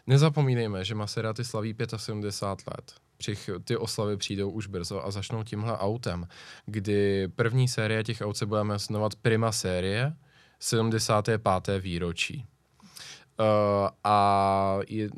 [0.08, 2.94] Nezapomínejme, že Maserati slaví 75 let.
[3.20, 6.28] Přich, ty oslavy přijdou už brzo a začnou tímhle autem,
[6.66, 10.14] kdy první série těch aut se budeme jmenovat Prima série,
[10.60, 11.68] 75.
[11.80, 12.46] výročí.
[13.40, 13.46] Uh,
[14.04, 15.10] a je,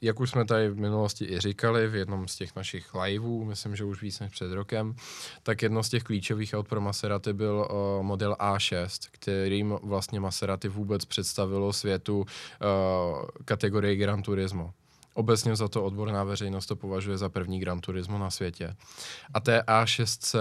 [0.00, 3.76] jak už jsme tady v minulosti i říkali v jednom z těch našich liveů, myslím,
[3.76, 4.94] že už víc než před rokem,
[5.42, 10.68] tak jedno z těch klíčových aut pro Maserati byl uh, model A6, kterým vlastně Maserati
[10.68, 12.26] vůbec představilo světu uh,
[13.44, 14.74] kategorii Gran Turismo.
[15.14, 18.76] Obecně za to odborná veřejnost to považuje za první Gran Turismo na světě.
[19.34, 20.38] A té A6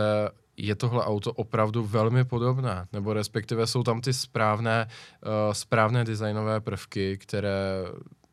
[0.58, 6.62] je tohle auto opravdu velmi podobné, nebo respektive jsou tam ty správné, uh, správné designové
[6.62, 7.86] prvky, které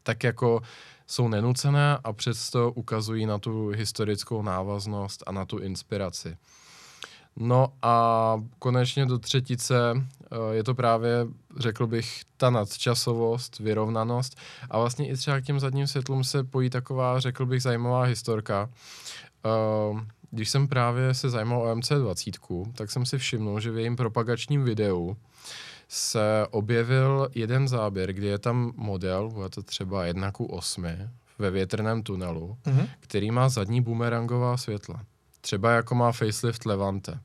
[0.03, 0.61] tak jako
[1.07, 6.37] jsou nenucené a přesto ukazují na tu historickou návaznost a na tu inspiraci.
[7.37, 9.76] No a konečně do třetice
[10.52, 11.26] je to právě,
[11.58, 14.38] řekl bych, ta nadčasovost, vyrovnanost
[14.70, 18.70] a vlastně i třeba k těm zadním světlům se pojí taková, řekl bych, zajímavá historka.
[19.46, 23.96] Eh, když jsem právě se zajímal o MC20, tak jsem si všimnul, že v jejím
[23.96, 25.16] propagačním videu
[25.88, 30.86] se objevil jeden záběr, kdy je tam model, bude to třeba 1 ku 8
[31.38, 32.88] ve větrném tunelu, mm-hmm.
[33.00, 35.04] který má zadní bumerangová světla.
[35.40, 37.20] Třeba jako má facelift Levante.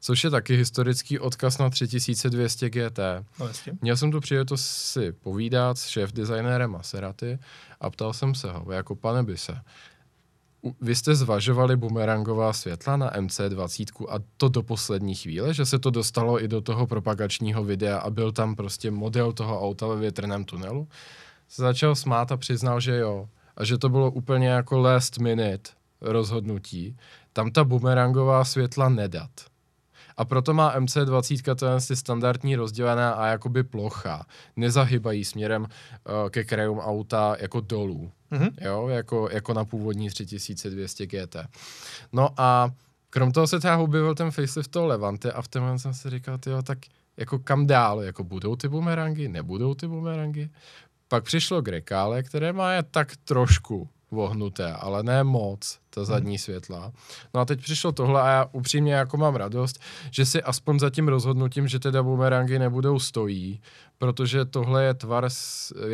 [0.00, 2.98] Což je taky historický odkaz na 3200 GT.
[3.40, 3.48] No,
[3.82, 7.38] Měl jsem tu příležitost si povídat s šéf designérem Maserati
[7.80, 9.62] a ptal jsem se ho, jako pane Bise,
[10.80, 15.90] vy jste zvažovali bumerangová světla na MC20 a to do poslední chvíle, že se to
[15.90, 20.44] dostalo i do toho propagačního videa a byl tam prostě model toho auta ve větrném
[20.44, 20.88] tunelu?
[21.48, 23.28] Se začal smát a přiznal, že jo.
[23.56, 26.96] A že to bylo úplně jako last minute rozhodnutí.
[27.32, 29.30] Tam ta bumerangová světla nedat.
[30.18, 34.26] A proto má MC20 to ty standardní rozdělená a jakoby plocha.
[34.56, 38.10] Nezahybají směrem uh, ke krajům auta jako dolů.
[38.32, 38.50] Mm-hmm.
[38.60, 41.36] Jo, jako, jako na původní 3200 GT.
[42.12, 42.70] No a
[43.10, 46.38] krom toho se třeba objevil ten facelift toho Levante a v tom jsem si říkal,
[46.38, 46.78] tyjo, tak
[47.16, 50.50] jako kam dál, jako budou ty bumerangy, nebudou ty bumerangy.
[51.08, 56.38] Pak přišlo Grekále, které má je tak trošku vohnuté, ale ne moc, ta zadní hmm.
[56.38, 56.92] světla.
[57.34, 60.90] No a teď přišlo tohle a já upřímně jako mám radost, že si aspoň za
[60.90, 63.60] tím rozhodnutím, že teda bumerangy nebudou stojí,
[63.98, 65.28] protože tohle je tvar,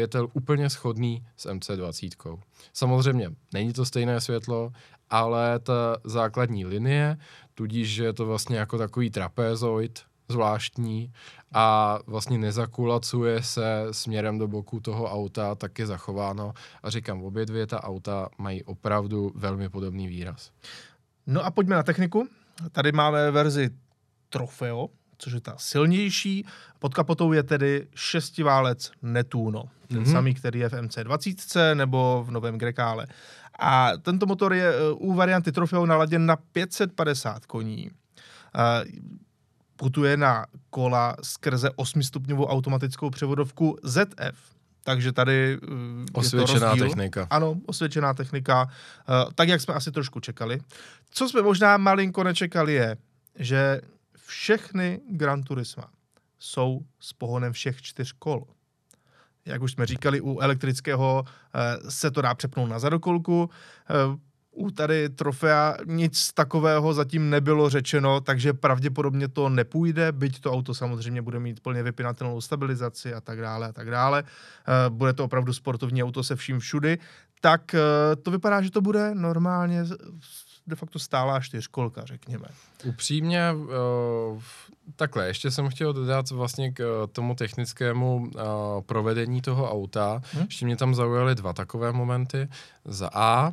[0.09, 2.39] to úplně schodný s MC20.
[2.73, 4.73] Samozřejmě není to stejné světlo,
[5.11, 7.17] ale ta základní linie,
[7.55, 11.13] tudíž, že je to vlastně jako takový trapézoid, zvláštní
[11.53, 16.53] a vlastně nezakulacuje se směrem do boku toho auta, tak je zachováno.
[16.83, 20.51] A říkám, obě dvě ta auta mají opravdu velmi podobný výraz.
[21.27, 22.29] No a pojďme na techniku.
[22.73, 23.71] Tady máme verzi
[24.29, 26.47] Trofeo, což je ta silnější.
[26.79, 30.13] Pod kapotou je tedy šestiválec Netuno, ten mm-hmm.
[30.13, 33.07] samý, který je v MC20 nebo v novém Grekále.
[33.59, 37.91] A tento motor je eh, u varianty Trofeo naladěn na 550 koní.
[39.77, 44.55] Putuje na kola skrze 8-stupňovou automatickou převodovku ZF.
[44.85, 45.59] Takže tady
[46.13, 47.27] osvědčená je to technika.
[47.31, 50.61] Ano, osvědčená technika, uh, tak jak jsme asi trošku čekali.
[51.11, 52.97] Co jsme možná malinko nečekali je,
[53.39, 53.81] že
[54.27, 55.85] všechny Gran Turisma
[56.39, 58.47] jsou s pohonem všech čtyř kol.
[59.45, 63.51] Jak už jsme říkali, u elektrického uh, se to dá přepnout na zadokolku.
[64.55, 70.75] U tady trofea nic takového zatím nebylo řečeno, takže pravděpodobně to nepůjde, byť to auto
[70.75, 74.25] samozřejmě bude mít plně vypinatelnou stabilizaci a tak dále a tak dále.
[74.27, 76.99] Eh, bude to opravdu sportovní auto se vším všudy.
[77.41, 77.81] Tak eh,
[78.17, 79.85] to vypadá, že to bude normálně
[80.67, 82.45] de facto stálá čtyřkolka, řekněme.
[82.85, 84.43] Upřímně, uh,
[84.97, 88.31] takhle, ještě jsem chtěl dodat vlastně k tomu technickému uh,
[88.87, 90.23] provedení toho auta.
[90.33, 90.45] Hmm?
[90.45, 92.49] Ještě mě tam zaujaly dva takové momenty.
[92.85, 93.53] Za A,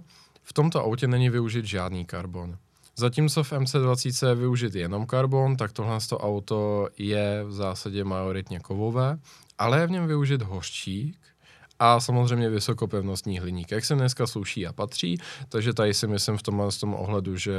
[0.51, 2.57] v tomto autě není využit žádný karbon.
[2.95, 9.17] Zatímco v MC20 je využit jenom karbon, tak tohle auto je v zásadě majoritně kovové,
[9.57, 11.17] ale je v něm využit hořčík,
[11.79, 15.17] a samozřejmě vysokopevnostní hliník, jak se dneska sluší a patří,
[15.49, 17.53] takže tady si myslím v tomhle tom ohledu, že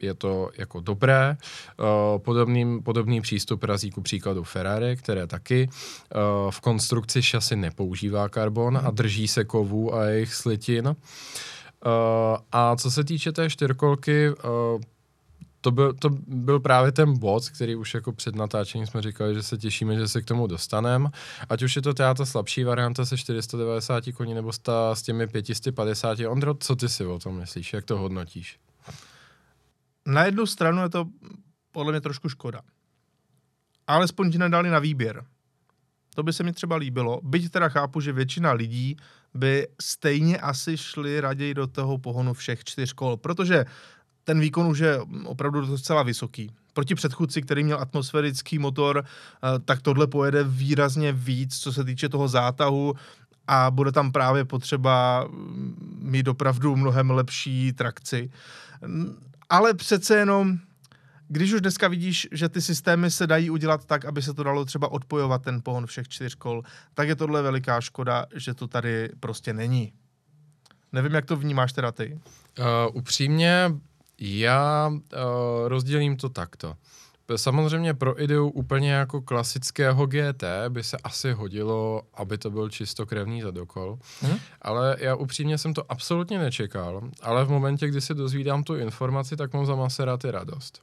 [0.00, 1.36] je to jako dobré.
[1.78, 8.28] Uh, podobný, podobný přístup razí ku příkladu Ferrari, které taky uh, v konstrukci šasy nepoužívá
[8.28, 10.96] karbon a drží se kovů a jejich slitin.
[11.86, 14.80] Uh, a co se týče té čtyřkolky, uh,
[15.64, 19.42] to byl, to byl právě ten bod, který už jako před natáčením jsme říkali, že
[19.42, 21.08] se těšíme, že se k tomu dostaneme.
[21.48, 25.26] Ať už je to teda ta slabší varianta se 490 koní nebo ta, s těmi
[25.26, 26.18] 550.
[26.28, 27.72] Ondro, co ty si o tom myslíš?
[27.72, 28.58] Jak to hodnotíš?
[30.06, 31.06] Na jednu stranu je to
[31.72, 32.60] podle mě trošku škoda.
[33.86, 35.24] Alespoň ti nedali na výběr.
[36.14, 37.20] To by se mi třeba líbilo.
[37.22, 38.96] Byť teda chápu, že většina lidí
[39.34, 43.64] by stejně asi šli raději do toho pohonu všech čtyř kol, protože
[44.24, 46.50] ten výkon už je opravdu docela vysoký.
[46.72, 52.08] Proti předchůdci, který měl atmosférický motor, eh, tak tohle pojede výrazně víc, co se týče
[52.08, 52.94] toho zátahu
[53.46, 58.30] a bude tam právě potřeba mm, mít opravdu mnohem lepší trakci.
[59.48, 60.58] Ale přece jenom,
[61.28, 64.64] když už dneska vidíš, že ty systémy se dají udělat tak, aby se to dalo
[64.64, 66.62] třeba odpojovat ten pohon všech čtyř kol,
[66.94, 69.92] tak je tohle veliká škoda, že to tady prostě není.
[70.92, 72.20] Nevím, jak to vnímáš teda ty.
[72.58, 73.72] Uh, upřímně,
[74.18, 74.98] já uh,
[75.68, 76.74] rozdělím to takto.
[77.36, 83.42] Samozřejmě pro ideu úplně jako klasického GT by se asi hodilo, aby to byl čistokrevný
[83.42, 84.38] zadokol, hmm?
[84.62, 89.36] ale já upřímně jsem to absolutně nečekal, ale v momentě, kdy se dozvídám tu informaci,
[89.36, 90.82] tak mám za Maserati radost.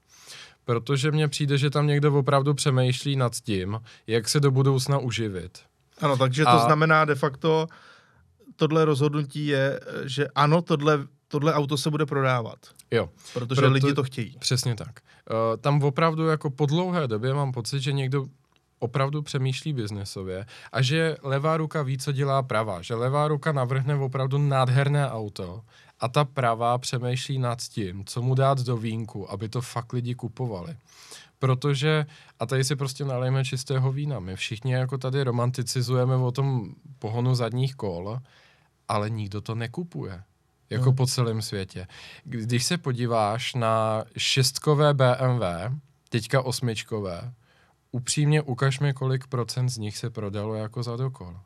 [0.66, 5.60] Protože mně přijde, že tam někdo opravdu přemýšlí nad tím, jak se do budoucna uživit.
[6.02, 6.66] Ano, takže to A...
[6.66, 7.68] znamená de facto,
[8.56, 12.58] tohle rozhodnutí je, že ano, tohle tohle auto se bude prodávat.
[12.92, 13.10] Jo.
[13.34, 14.36] Protože Proto, lidi to chtějí.
[14.40, 15.00] Přesně tak.
[15.32, 18.26] Uh, tam opravdu jako po dlouhé době mám pocit, že někdo
[18.80, 22.82] opravdu přemýšlí biznesově a že levá ruka ví, co dělá pravá.
[22.82, 25.62] Že levá ruka navrhne opravdu nádherné auto
[26.02, 30.16] a ta pravá přemýšlí nad tím, co mu dát do vínku, aby to fakt lidi
[30.16, 30.78] kupovali.
[31.40, 32.06] Protože,
[32.40, 37.36] a tady si prostě nalejme čistého vína, my všichni jako tady romanticizujeme o tom pohonu
[37.36, 38.20] zadních kol,
[38.88, 40.24] ale nikdo to nekupuje
[40.70, 40.96] jako hmm.
[40.96, 41.88] po celém světě.
[42.24, 45.44] Když se podíváš na šestkové BMW,
[46.10, 47.34] teďka osmičkové,
[47.92, 51.40] upřímně ukaž mi, kolik procent z nich se prodalo jako za dokol.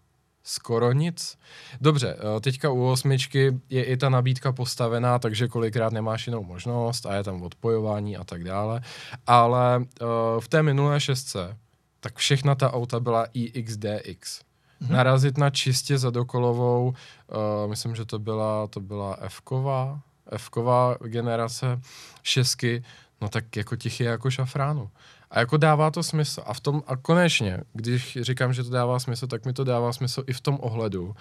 [0.47, 1.37] Skoro nic.
[1.81, 7.05] Dobře, eh, teďka u osmičky je i ta nabídka postavená, takže kolikrát nemáš jinou možnost
[7.05, 8.81] a je tam odpojování a tak dále.
[9.27, 10.07] Ale uh,
[10.39, 11.57] v té minulé šestce,
[11.99, 14.41] tak všechna ta auta byla iXDX
[14.81, 14.89] mm-hmm.
[14.89, 19.99] narazit na čistě zadokolovou, uh, myslím, že to byla, to byla F-ková,
[20.31, 21.81] F-ková generace
[22.23, 22.83] šestky,
[23.21, 24.89] no tak jako tichý jako šafránu.
[25.35, 26.41] A jako dává to smysl.
[26.45, 29.93] A v tom, a konečně, když říkám, že to dává smysl, tak mi to dává
[29.93, 31.15] smysl i v tom ohledu,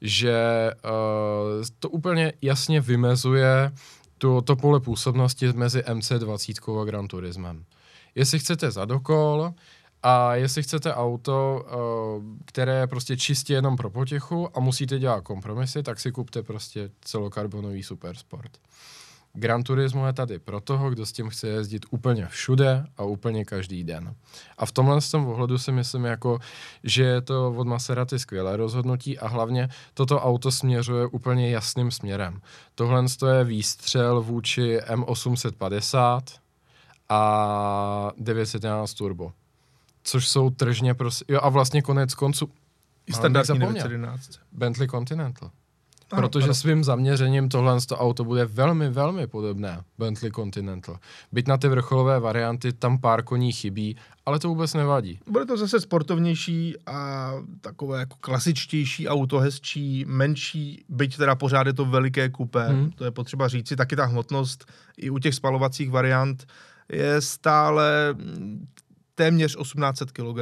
[0.00, 3.72] že uh, to úplně jasně vymezuje
[4.18, 7.64] tu, to pole působnosti mezi MC20 a Gran Turismem.
[8.14, 9.54] Jestli chcete za dokol,
[10.02, 15.20] a jestli chcete auto, eh, které je prostě čistě jenom pro potěchu a musíte dělat
[15.20, 18.58] kompromisy, tak si kupte prostě celokarbonový supersport.
[19.34, 23.44] Gran Turismo je tady pro toho, kdo s tím chce jezdit úplně všude a úplně
[23.44, 24.14] každý den.
[24.58, 26.38] A v tomhle tom ohledu si myslím, jako,
[26.84, 32.40] že je to od Maserati skvělé rozhodnutí a hlavně toto auto směřuje úplně jasným směrem.
[32.74, 33.04] Tohle
[33.36, 36.20] je výstřel vůči M850
[37.08, 39.32] a 911 Turbo
[40.02, 42.50] což jsou tržně prostě, jo a vlastně konec konců,
[43.06, 44.30] i standardní 911.
[44.52, 45.50] Bentley Continental.
[46.16, 46.54] Protože ano.
[46.54, 50.98] svým zaměřením tohle to auto bude velmi, velmi podobné Bentley Continental.
[51.32, 53.96] Byť na ty vrcholové varianty tam pár koní chybí,
[54.26, 55.18] ale to vůbec nevadí.
[55.28, 61.72] Bude to zase sportovnější a takové jako klasičtější auto, hezčí, menší, byť teda pořád je
[61.72, 62.90] to veliké kupé, hmm.
[62.90, 64.64] to je potřeba říci, taky ta hmotnost
[64.96, 66.46] i u těch spalovacích variant
[66.92, 68.14] je stále
[69.14, 70.38] téměř 1800 kg,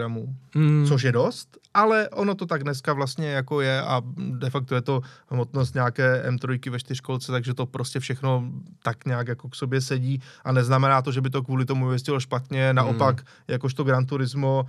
[0.55, 0.87] Mm.
[0.89, 4.81] což je dost, ale ono to tak dneska vlastně jako je a de facto je
[4.81, 8.45] to hmotnost nějaké M3 ve čtyřkolce, takže to prostě všechno
[8.83, 12.21] tak nějak jako k sobě sedí a neznamená to, že by to kvůli tomu jezdilo
[12.21, 14.67] špatně, naopak, jakožto Gran Turismo,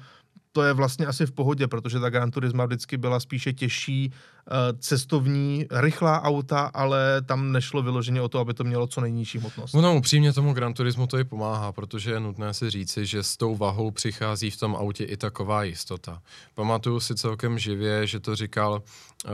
[0.51, 4.11] to je vlastně asi v pohodě, protože ta Gran Turismo vždycky byla spíše těžší,
[4.47, 9.39] eh, cestovní, rychlá auta, ale tam nešlo vyloženě o to, aby to mělo co nejnižší
[9.39, 9.73] hmotnost.
[9.73, 13.37] No, upřímně tomu Gran Turismo to i pomáhá, protože je nutné si říci, že s
[13.37, 16.21] tou vahou přichází v tom autě i taková jistota.
[16.55, 18.81] Pamatuju si celkem živě, že to říkal
[19.25, 19.31] uh,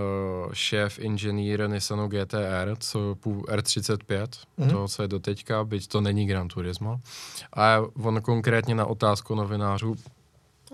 [0.53, 4.67] šéf inženýr Nissanu GTR, co pů- R35, Mhm.
[4.67, 4.73] mm.
[4.73, 6.99] to, co je doteďka, byť to není Gran Turismo.
[7.55, 9.95] A on konkrétně na otázku novinářů,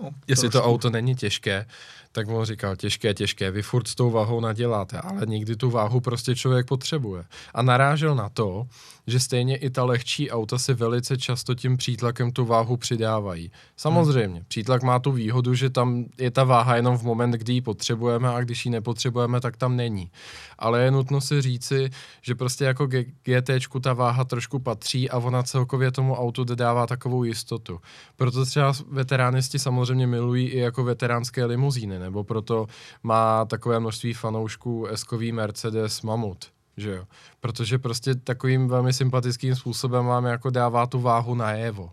[0.02, 1.66] No, jestli to auto není těžké,
[2.12, 6.00] tak on říkal, těžké, těžké, vy furt s tou váhou naděláte, ale někdy tu váhu
[6.00, 7.24] prostě člověk potřebuje.
[7.54, 8.66] A narážel na to,
[9.06, 13.50] že stejně i ta lehčí auta si velice často tím přítlakem tu váhu přidávají.
[13.76, 14.44] Samozřejmě, hmm.
[14.48, 18.28] přítlak má tu výhodu, že tam je ta váha jenom v moment, kdy ji potřebujeme
[18.28, 20.10] a když ji nepotřebujeme, tak tam není.
[20.58, 21.90] Ale je nutno si říci,
[22.22, 26.86] že prostě jako G- GTčku ta váha trošku patří a ona celkově tomu autu dodává
[26.86, 27.80] takovou jistotu.
[28.16, 32.66] Proto třeba veteránisti samozřejmě milují i jako veteránské limuzíny, nebo proto
[33.02, 37.04] má takové množství fanoušků eskový Mercedes Mamut, že jo.
[37.40, 41.90] Protože prostě takovým velmi sympatickým způsobem vám jako dává tu váhu najevo.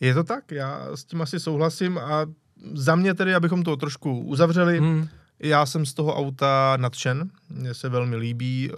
[0.00, 2.26] Je to tak, já s tím asi souhlasím a
[2.74, 5.08] za mě tedy, abychom to trošku uzavřeli, Hmm.
[5.40, 8.70] já jsem z toho auta nadšen, mně se velmi líbí,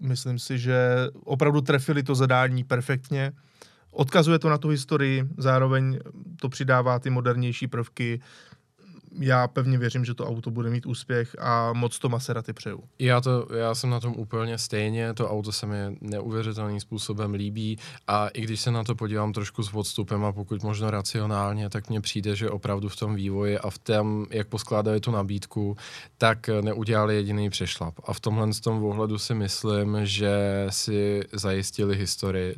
[0.00, 3.32] myslím si, že opravdu trefili to zadání perfektně,
[3.90, 5.98] odkazuje to na tu historii, zároveň
[6.40, 8.20] to přidává ty modernější prvky,
[9.18, 12.80] já pevně věřím, že to auto bude mít úspěch a moc to Maserati přeju.
[12.98, 17.78] Já, to, já jsem na tom úplně stejně, to auto se mi neuvěřitelným způsobem líbí
[18.06, 21.88] a i když se na to podívám trošku s odstupem a pokud možno racionálně, tak
[21.88, 25.76] mně přijde, že opravdu v tom vývoji a v tom, jak poskládali tu nabídku,
[26.18, 27.94] tak neudělali jediný přešlap.
[28.04, 32.56] A v tomhle z tom ohledu si myslím, že si zajistili historii,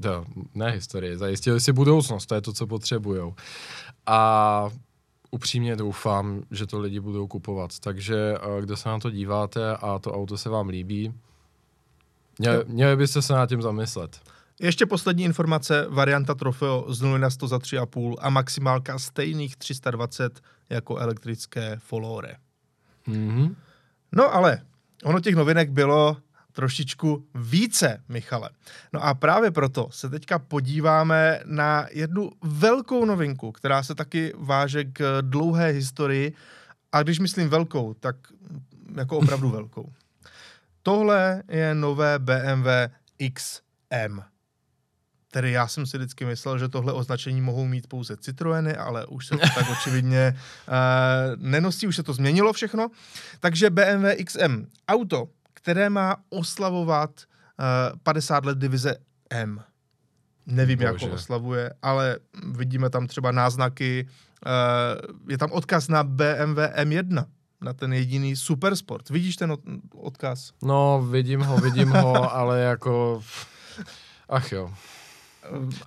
[0.54, 3.34] ne historii, zajistili si budoucnost, to je to, co potřebujou.
[4.06, 4.70] A
[5.30, 7.78] upřímně doufám, že to lidi budou kupovat.
[7.78, 11.14] Takže eh, kdo se na to díváte a to auto se vám líbí,
[12.38, 14.20] měli, měli byste se nad tím zamyslet.
[14.60, 20.40] Ještě poslední informace, varianta Trofeo z 0 na 100 za 3,5 a maximálka stejných 320
[20.70, 22.36] jako elektrické Folore.
[23.08, 23.54] Mm-hmm.
[24.12, 24.62] No ale
[25.04, 26.16] ono těch novinek bylo
[26.56, 28.50] trošičku více, Michale.
[28.92, 34.84] No a právě proto se teďka podíváme na jednu velkou novinku, která se taky váže
[34.84, 36.32] k dlouhé historii.
[36.92, 38.16] A když myslím velkou, tak
[38.96, 39.92] jako opravdu velkou.
[40.82, 42.68] Tohle je nové BMW
[43.32, 44.20] XM.
[45.30, 49.26] Tedy já jsem si vždycky myslel, že tohle označení mohou mít pouze Citroeny, ale už
[49.26, 50.36] se to tak očividně
[50.68, 50.74] uh,
[51.36, 52.90] nenosí, už se to změnilo všechno.
[53.40, 55.28] Takže BMW XM, auto,
[55.66, 57.10] které má oslavovat
[57.90, 58.96] uh, 50 let divize
[59.30, 59.60] M.
[60.46, 61.06] Nevím, jak Bože.
[61.06, 62.18] ho oslavuje, ale
[62.54, 64.06] vidíme tam třeba náznaky,
[64.46, 67.26] uh, je tam odkaz na BMW M1,
[67.60, 69.10] na ten jediný supersport.
[69.10, 69.60] Vidíš ten od-
[69.94, 70.52] odkaz?
[70.62, 73.22] No, vidím ho, vidím ho, ale jako...
[74.28, 74.74] Ach jo.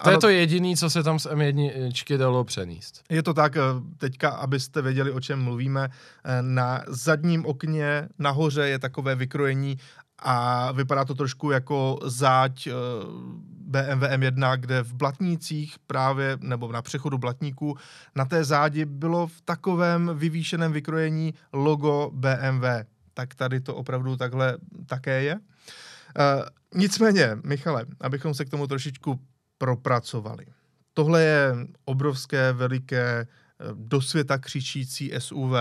[0.03, 3.03] To je to jediný, co se tam z M1 dalo přenést.
[3.09, 3.61] Je to tak, eh,
[3.97, 9.77] teďka, abyste věděli, o čem mluvíme, eh, na zadním okně nahoře je takové vykrojení
[10.19, 12.73] a vypadá to trošku jako záď eh,
[13.69, 17.77] BMW M1, kde v Blatnících právě, nebo na přechodu Blatníků,
[18.15, 22.65] na té zádi bylo v takovém vyvýšeném vykrojení logo BMW.
[23.13, 25.35] Tak tady to opravdu takhle také je.
[25.35, 25.41] Uh,
[26.75, 29.19] nicméně, Michale, abychom se k tomu trošičku
[29.59, 30.45] propracovali.
[30.93, 31.53] Tohle je
[31.85, 33.27] obrovské, veliké, eh,
[33.73, 35.53] do světa křičící SUV,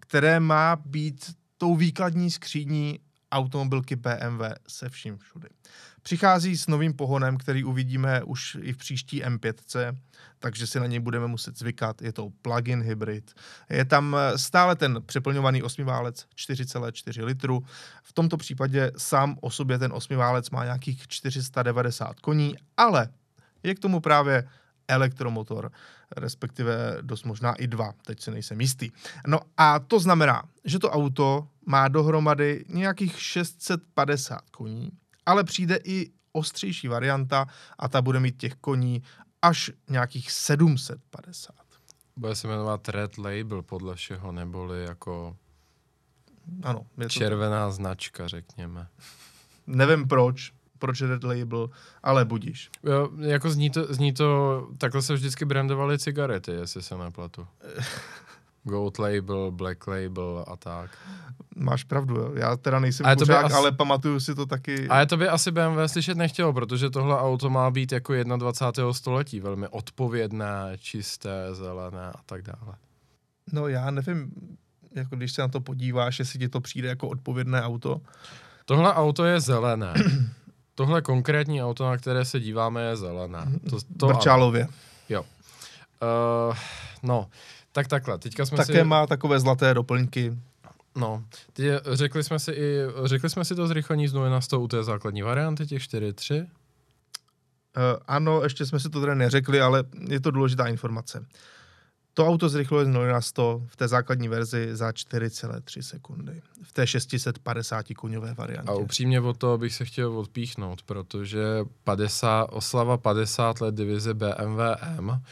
[0.00, 3.00] které má být tou výkladní skříní
[3.32, 5.48] automobilky BMW se vším všudy.
[6.02, 9.96] Přichází s novým pohonem, který uvidíme už i v příští M5,
[10.38, 12.02] takže si na něj budeme muset zvykat.
[12.02, 13.34] Je to plug-in hybrid.
[13.70, 17.64] Je tam eh, stále ten přeplňovaný osmiválec 4,4 litru.
[18.02, 23.08] V tomto případě sám o sobě ten osmiválec má nějakých 490 koní, ale
[23.64, 24.48] je k tomu právě
[24.88, 25.72] elektromotor,
[26.16, 28.90] respektive dost možná i dva, teď si nejsem jistý.
[29.26, 34.90] No a to znamená, že to auto má dohromady nějakých 650 koní,
[35.26, 37.46] ale přijde i ostřejší varianta
[37.78, 39.02] a ta bude mít těch koní
[39.42, 41.54] až nějakých 750.
[42.16, 45.36] Bude se jmenovat Red Label podle všeho, neboli jako
[46.62, 48.88] Ano, je to červená značka, řekněme.
[49.66, 51.70] Nevím proč, proč Red Label,
[52.02, 52.70] ale budíš.
[52.84, 57.46] Jo, jako zní to, zní to, takhle se vždycky brandovaly cigarety, jestli se nepletu.
[58.66, 60.90] Gold label, black label a tak.
[61.56, 62.32] Máš pravdu, jo.
[62.34, 64.88] Já teda nejsem Ale kuřák, asi- ale pamatuju si to taky.
[64.88, 68.92] Ale to by asi BMW slyšet nechtělo, protože tohle auto má být jako 21.
[68.92, 72.74] století, velmi odpovědné, čisté, zelené a tak dále.
[73.52, 74.30] No já nevím,
[74.94, 78.00] jako když se na to podíváš, jestli ti to přijde jako odpovědné auto.
[78.64, 79.94] Tohle auto je zelené.
[80.74, 83.46] Tohle konkrétní auto, na které se díváme, je zelené.
[83.70, 84.06] To, to.
[84.06, 84.68] Brčálově.
[86.04, 86.56] Uh,
[87.02, 87.28] no,
[87.72, 88.84] tak takhle, teďka jsme Také si...
[88.84, 90.38] má takové zlaté doplňky.
[90.96, 94.60] No, teď řekli jsme si i, řekli jsme si to zrychlení z 0 na 100
[94.60, 96.40] u té základní varianty, těch 4.3.
[96.42, 96.48] Uh,
[98.06, 101.26] ano, ještě jsme si to tady neřekli, ale je to důležitá informace.
[102.14, 106.42] To auto zrychluje z 0 na 100 v té základní verzi za 4,3 sekundy.
[106.62, 108.70] V té 650 kuňové variantě.
[108.70, 111.44] A upřímně od toho bych se chtěl odpíchnout, protože
[111.84, 114.60] 50, oslava 50 let divize BMW
[114.98, 115.22] M,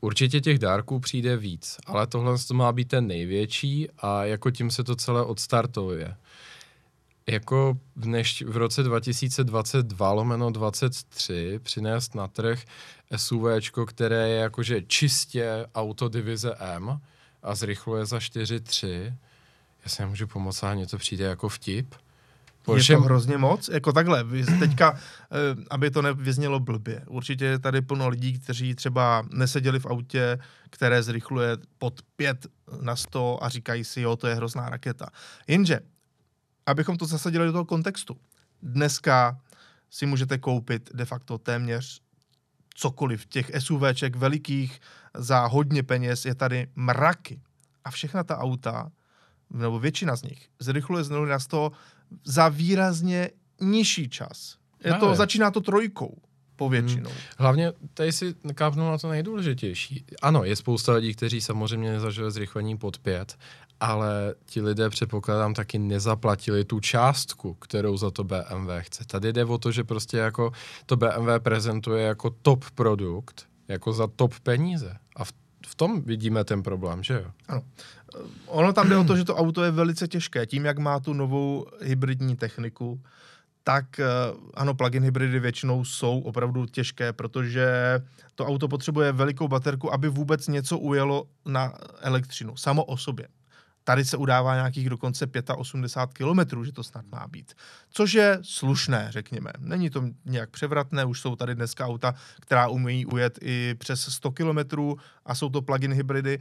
[0.00, 4.70] určitě těch dárků přijde víc, ale tohle to má být ten největší a jako tím
[4.70, 6.16] se to celé odstartuje.
[7.28, 12.62] Jako v, dneš, v roce 2022 lomeno 23 přinést na trh
[13.16, 17.00] SUVčko, které je jakože čistě auto divize M
[17.42, 19.14] a zrychluje za 4.3,
[19.84, 21.94] já si nemůžu pomoct, a něco přijde jako vtip.
[22.76, 23.68] Je to hrozně moc?
[23.68, 24.24] Jako takhle,
[24.58, 24.98] teďka,
[25.32, 27.04] eh, aby to nevyznělo blbě.
[27.06, 30.38] Určitě je tady plno lidí, kteří třeba neseděli v autě,
[30.70, 32.46] které zrychluje pod 5
[32.80, 35.06] na 100 a říkají si, jo, to je hrozná raketa.
[35.46, 35.80] Jenže,
[36.68, 38.16] abychom to zasadili do toho kontextu,
[38.62, 39.40] dneska
[39.90, 42.00] si můžete koupit de facto téměř
[42.74, 43.26] cokoliv.
[43.26, 44.80] Těch SUVček velikých
[45.14, 47.40] za hodně peněz je tady mraky.
[47.84, 48.90] A všechna ta auta,
[49.50, 51.72] nebo většina z nich, zrychluje z 0 na 100
[52.24, 54.56] za výrazně nižší čas.
[54.84, 55.16] Je to, Právě.
[55.16, 56.18] začíná to trojkou
[56.56, 57.10] povětšinou.
[57.38, 60.04] Hlavně tady si kápnul na to nejdůležitější.
[60.22, 63.38] Ano, je spousta lidí, kteří samozřejmě nezažili zrychlení pod pět,
[63.80, 69.04] ale ti lidé předpokládám taky nezaplatili tu částku, kterou za to BMW chce.
[69.06, 70.52] Tady jde o to, že prostě jako
[70.86, 74.96] to BMW prezentuje jako top produkt, jako za top peníze.
[75.16, 75.32] A v,
[75.66, 77.60] v tom vidíme ten problém, že jo?
[78.46, 80.46] Ono tam jde o to, že to auto je velice těžké.
[80.46, 83.00] Tím, jak má tu novou hybridní techniku,
[83.64, 84.06] tak eh,
[84.54, 87.68] ano, plug-in hybridy většinou jsou opravdu těžké, protože
[88.34, 93.28] to auto potřebuje velikou baterku, aby vůbec něco ujelo na elektřinu, samo o sobě.
[93.88, 95.26] Tady se udává nějakých dokonce
[95.56, 97.54] 85 kilometrů, že to snad má být.
[97.90, 99.50] Což je slušné, řekněme.
[99.58, 104.30] Není to nějak převratné, už jsou tady dneska auta, která umí ujet i přes 100
[104.30, 106.38] kilometrů a jsou to plug-in hybridy,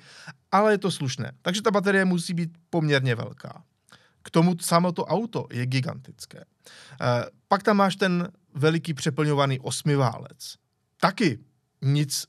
[0.52, 1.32] ale je to slušné.
[1.42, 3.64] Takže ta baterie musí být poměrně velká.
[4.24, 6.44] K tomu samo to auto je gigantické.
[7.02, 10.56] Eh, pak tam máš ten veliký přeplňovaný osmiválec.
[11.00, 11.40] Taky
[11.82, 12.26] nic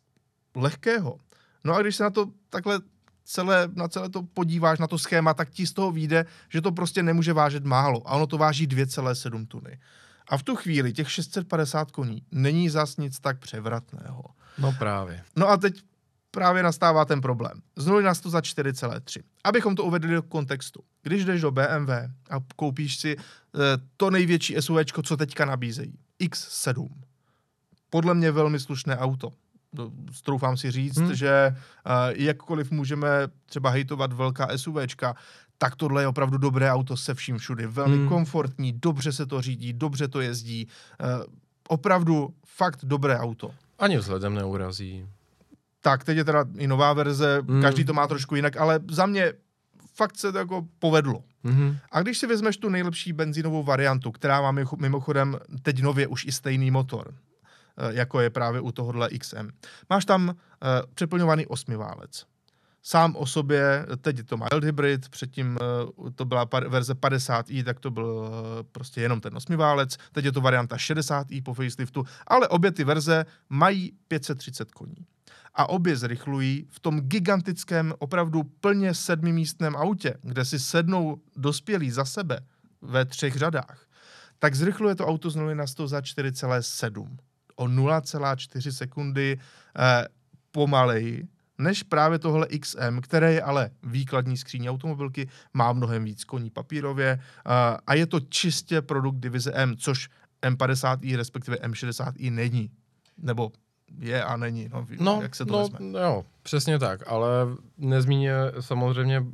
[0.57, 1.19] lehkého.
[1.65, 2.81] No a když se na to takhle
[3.29, 6.73] celé, na celé to podíváš, na to schéma, tak ti z toho vyjde, že to
[6.73, 8.03] prostě nemůže vážet málo.
[8.09, 9.81] A ono to váží 2,7 tuny.
[10.29, 14.23] A v tu chvíli těch 650 koní není zas nic tak převratného.
[14.59, 15.25] No právě.
[15.37, 15.83] No a teď
[16.31, 17.61] právě nastává ten problém.
[17.77, 19.23] Z 0 na 100 za 4,3.
[19.45, 20.83] Abychom to uvedli do kontextu.
[21.03, 21.91] Když jdeš do BMW
[22.31, 23.17] a koupíš si e,
[23.97, 26.89] to největší SUV, co teďka nabízejí, X7.
[27.91, 29.33] Podle mě velmi slušné auto.
[29.73, 31.15] No, Stroufám si říct, Hmm.
[31.15, 33.09] že uh, jakkoliv můžeme
[33.47, 35.15] třeba hejtovat velká SUVčka,
[35.59, 37.67] tak tohle je opravdu dobré auto se vším všudy.
[37.67, 38.09] Velmi Hmm.
[38.09, 40.69] komfortní, dobře se to řídí, dobře to jezdí.
[41.01, 41.09] Uh,
[41.69, 43.51] opravdu fakt dobré auto.
[43.79, 45.07] Ani vzhledem neurazí.
[45.81, 47.57] Tak, teď je teda i nová verze, Hmm.
[47.57, 47.63] mm.
[47.63, 49.33] každý to má trošku jinak, ale za mě
[49.95, 51.23] fakt se to jako povedlo.
[51.43, 51.77] Mhm.
[51.93, 56.25] A když si vezmeš tu nejlepší benzínovou variantu, která má mimo- mimochodem teď nově už
[56.25, 57.15] i stejný motor,
[57.89, 59.49] jako je právě u tohohle XM.
[59.91, 60.35] Máš tam uh,
[60.95, 62.25] přeplňovaný osmiválec.
[62.83, 65.59] Sám o sobě, teď to má mild hybrid, předtím
[65.99, 68.31] uh, to byla par- verze 50i, tak to byl
[68.73, 73.27] prostě jenom ten osmiválec, teď je to varianta 60i po faceliftu, ale obě ty verze
[73.49, 75.07] mají 530 koní.
[75.55, 82.05] A obě zrychlují v tom gigantickém, opravdu plně sedmimístném autě, kde si sednou dospělí za
[82.05, 82.41] sebe
[82.83, 83.87] ve třech řadách,
[84.39, 87.17] tak zrychluje to auto z 0 na 100 za 4,7.
[87.59, 89.39] O 0,4 sekundy
[89.79, 90.07] eh,
[90.53, 91.29] pomaleji
[91.59, 97.19] než právě tohle XM, které je ale výkladní skříní automobilky, má mnohem víc koní papírově
[97.21, 100.09] eh, a je to čistě produkt divize M, což
[100.43, 102.71] M50i respektive M60i není.
[103.19, 103.53] Nebo
[104.01, 106.01] je a není, no, No, jak se to no, vezme.
[106.01, 107.29] jo, přesně tak, ale
[107.79, 109.25] nezmíně samozřejmě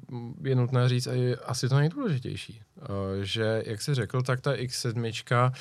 [0.42, 2.86] je nutné říct i asi to nejdůležitější, uh,
[3.22, 5.52] že jak jsi řekl, tak ta X7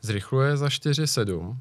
[0.00, 1.56] zrychluje za 4.7,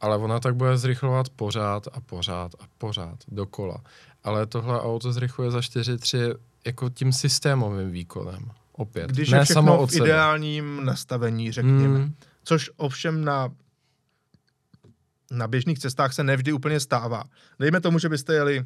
[0.00, 3.76] ale ona tak bude zrychlovat pořád a pořád a pořád dokola.
[4.24, 6.36] Ale tohle auto zrychluje za 4.3
[6.66, 8.50] jako tím systémovým výkonem.
[8.72, 9.10] Opět.
[9.10, 11.98] Když ne je všechno samo v ideálním nastavení, řekněme.
[11.98, 13.50] Mm, Což ovšem na
[15.30, 17.24] na běžných cestách se nevždy úplně stává.
[17.58, 18.64] Dejme tomu, že byste jeli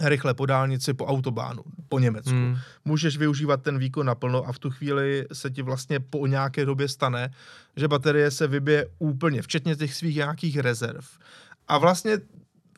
[0.00, 2.30] rychle po dálnici, po autobánu, po Německu.
[2.30, 6.64] mm, Můžeš využívat ten výkon naplno a v tu chvíli se ti vlastně po nějaké
[6.64, 7.30] době stane,
[7.76, 11.04] že baterie se vybije úplně, včetně těch svých nějakých rezerv.
[11.68, 12.18] A vlastně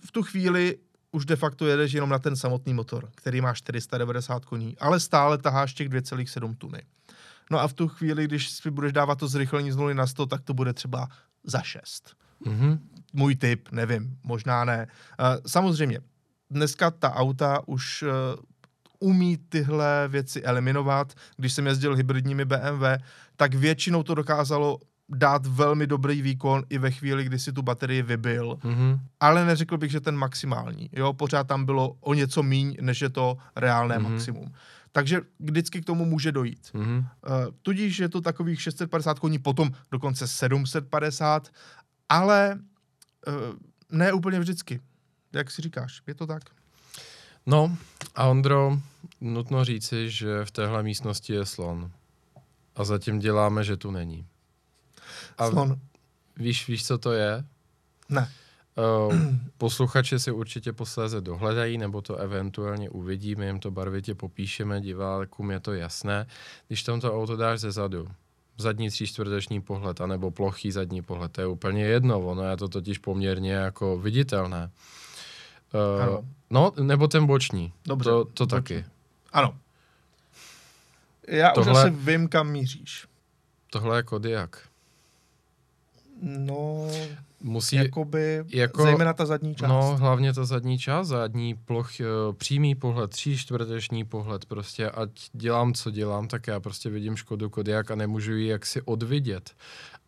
[0.04, 0.76] v tu chvíli
[1.12, 5.38] už de facto jedeš jenom na ten samotný motor, který má 490 koní, ale stále
[5.38, 6.82] taháš těch 2,7 tuny.
[7.50, 10.26] No a v tu chvíli, když si budeš dávat to zrychlení z 0 na 100,
[10.26, 11.08] tak to bude třeba
[11.44, 12.78] za 6 mhm,
[13.12, 14.86] můj typ, nevím, možná ne.
[15.20, 16.00] Uh, samozřejmě,
[16.54, 18.08] dneska ta auta už uh,
[19.00, 21.12] umí tyhle věci eliminovat.
[21.36, 22.84] Když jsem jezdil hybridními BMW,
[23.36, 24.78] tak většinou to dokázalo
[25.08, 28.58] dát velmi dobrý výkon i ve chvíli, kdy si tu baterii vybil.
[28.64, 30.90] mhm, Ale neřekl bych, že ten maximální.
[30.92, 34.06] Jo, pořád tam bylo o něco míň, než je to reálné Mhm.
[34.06, 34.10] mm-hmm.
[34.12, 34.52] maximum.
[34.92, 36.70] Takže vždycky k tomu může dojít.
[36.74, 36.96] mhm.
[36.98, 37.04] Uh,
[37.62, 41.48] tudíž je to takových 650 koní, potom dokonce 750,
[42.08, 42.58] ale
[43.28, 43.34] uh,
[43.92, 44.80] ne úplně vždycky.
[45.34, 46.42] Jak si říkáš, je to tak?
[47.46, 47.76] No
[48.14, 48.78] a Ondro,
[49.20, 51.90] nutno říci, že v téhle místnosti je slon.
[52.76, 54.26] A zatím děláme, že tu není.
[55.38, 55.80] A Slon.
[56.36, 57.44] víš, víš, co to je?
[58.08, 58.30] Ne.
[59.06, 59.14] Uh,
[59.58, 65.50] posluchači si určitě posléze dohledají, nebo to eventuálně uvidí, my jim to barvitě popíšeme, divákům
[65.50, 66.26] je to jasné.
[66.68, 68.08] Když tam to auto dáš ze zadu,
[68.58, 72.98] zadní tříčtvrteční pohled, anebo plochý zadní pohled, to je úplně jedno, ono je to totiž
[72.98, 74.70] poměrně jako viditelné.
[75.74, 76.24] Uh, Ano.
[76.50, 78.46] no, nebo ten boční, Dobře, to, to boční.
[78.48, 78.84] taky.
[79.32, 79.56] Ano.
[81.28, 81.72] Já Tohle...
[81.72, 83.06] už asi vím, kam míříš.
[83.70, 84.58] Tohle je Kodiak.
[86.22, 86.88] No,
[87.40, 89.68] Musí, jakoby, jako- jako, zejména ta zadní část.
[89.68, 95.10] No, hlavně ta zadní část, zadní ploch, eh, přímý pohled, tří čtvrteční pohled, prostě ať
[95.32, 99.50] dělám, co dělám, tak já prostě vidím Škodu Kodiak a nemůžu ji jaksi odvidět.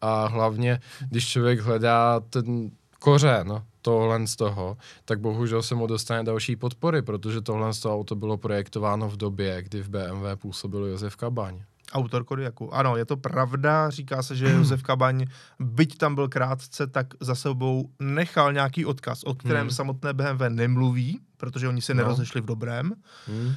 [0.00, 2.70] A hlavně, když člověk hledá ten
[3.10, 7.94] kořen tohle z toho, tak bohužel se mu dostane další podpory, protože tohle z toho
[7.94, 11.62] auto bylo projektováno v době, kdy v BMW působil Josef Kabaň.
[11.92, 12.74] Autor Kodiaku.
[12.74, 15.26] Ano, je to pravda, říká se, že Josef Kabaň,
[15.60, 19.70] byť tam byl krátce, tak za sebou nechal nějaký odkaz, o kterém Hmm.
[19.70, 22.02] samotné BMW nemluví, protože oni se No.
[22.02, 22.92] nerozešli v dobrém.
[23.26, 23.46] Hmm?
[23.46, 23.54] Uh,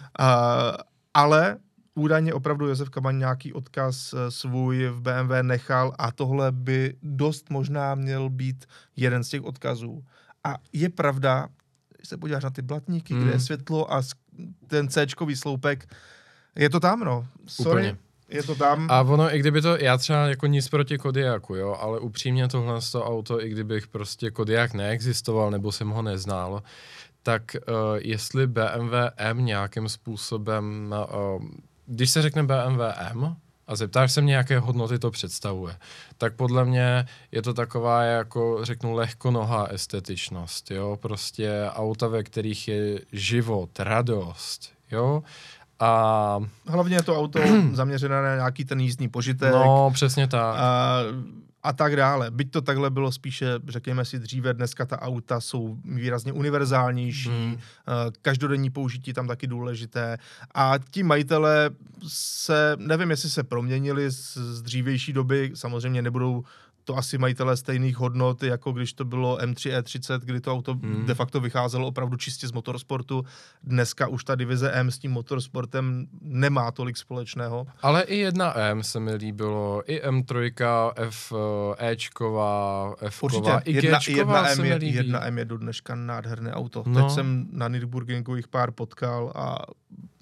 [1.13, 1.57] ale
[1.99, 7.49] údajně opravdu Josef Kabaň nějaký odkaz eh, svůj v BMW nechal a tohle by dost
[7.49, 10.03] možná měl být jeden z těch odkazů.
[10.43, 11.47] A je pravda,
[11.97, 13.23] když se podíváš na ty blatníky, Hmm.
[13.23, 14.01] kde je světlo a
[14.67, 15.93] ten C-čkový sloupek,
[16.55, 17.27] je to tam, no.
[17.47, 17.97] Sorry, Úplně.
[18.29, 18.87] je to tam.
[18.91, 22.81] A ono, i kdyby to, já třeba jako nic proti Kodiaku, jo, ale upřímně tohle
[22.81, 26.63] z toho auto, i kdybych prostě Kodiak neexistoval nebo jsem ho neznal,
[27.23, 30.95] tak uh, jestli BMW M nějakým způsobem,
[31.37, 31.43] uh,
[31.89, 33.35] když se řekne BMW M
[33.67, 35.75] a zeptáš se mě, jaké hodnoty to představuje,
[36.17, 42.67] tak podle mě je to taková, jako řeknu, lehkonohá estetičnost, jo, prostě auta, ve kterých
[42.67, 45.23] je život, radost, jo,
[45.79, 47.39] a Hlavně je to auto
[47.71, 49.53] zaměřené na nějaký ten jízdní požitek.
[49.53, 50.55] no, přesně tak.
[50.57, 50.99] a,
[51.69, 52.31] a tak dále.
[52.31, 57.53] Byť to takhle bylo spíše, řekněme si dříve, dneska ta auta jsou výrazně univerzálnější, Hmm.
[57.57, 60.17] eh, každodenní použití tam taky důležité
[60.53, 61.69] a ti majitele
[62.07, 66.43] se, nevím, jestli se proměnili z, z dřívější doby, samozřejmě nebudou
[66.83, 71.05] to asi majitelé stejných hodnot, jako když to bylo M3 E30, kdy to auto Hmm.
[71.05, 73.25] de facto vycházelo opravdu čistě z motorsportu.
[73.63, 77.67] Dneska už ta divize M s tím motorsportem nemá tolik společného.
[77.81, 81.33] Ale i jedna M se mi líbilo, i M3, F,
[81.79, 83.51] eh, Ečková, F, Určitě.
[83.65, 86.83] i Jedna, jedna, se M mi je, jedna M je do dneška nádherné auto.
[86.87, 87.01] No.
[87.01, 89.57] Teď jsem na Nürburgringu jich pár potkal a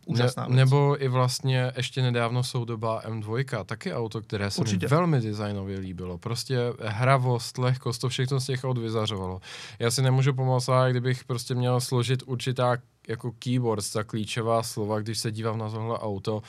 [0.08, 0.58] úžasná ne, věc.
[0.58, 4.86] nebo i vlastně ještě nedávno soudobá M2, taky auto, které se Určitě.
[4.86, 6.18] mi velmi designově líbilo.
[6.18, 9.42] Prostě hravost, lehkost, to všechno z těch aut vyzařovalo.
[9.80, 12.78] Já si nemůžu pomoct, ale kdybych prostě měl složit určitá
[13.08, 16.42] jako keywords, ta klíčová slova, když se dívám na tohle auto,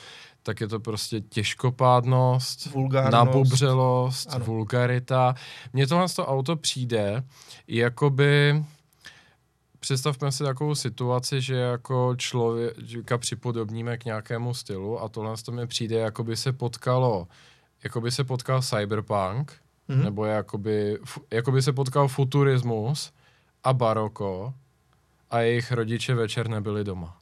[0.43, 3.11] tak je to prostě těžkopádnost, Vulgárnost.
[3.13, 4.45] nabubřelost, Ano.
[4.45, 5.35] vulgarita.
[5.73, 7.23] Mně tohle z toho auto přijde,
[7.67, 8.63] jakoby
[9.79, 15.67] představme si takovou situaci, že jako člověka připodobníme k nějakému stylu a tohle to mi
[15.67, 17.27] přijde, jako by se potkalo,
[17.83, 19.53] jako by se potkal cyberpunk,
[19.87, 20.03] Mhm.
[20.03, 23.11] nebo jakoby, fu- jakoby se potkal futurismus
[23.63, 24.53] a baroko
[25.29, 27.17] a jejich rodiče večer nebyli doma.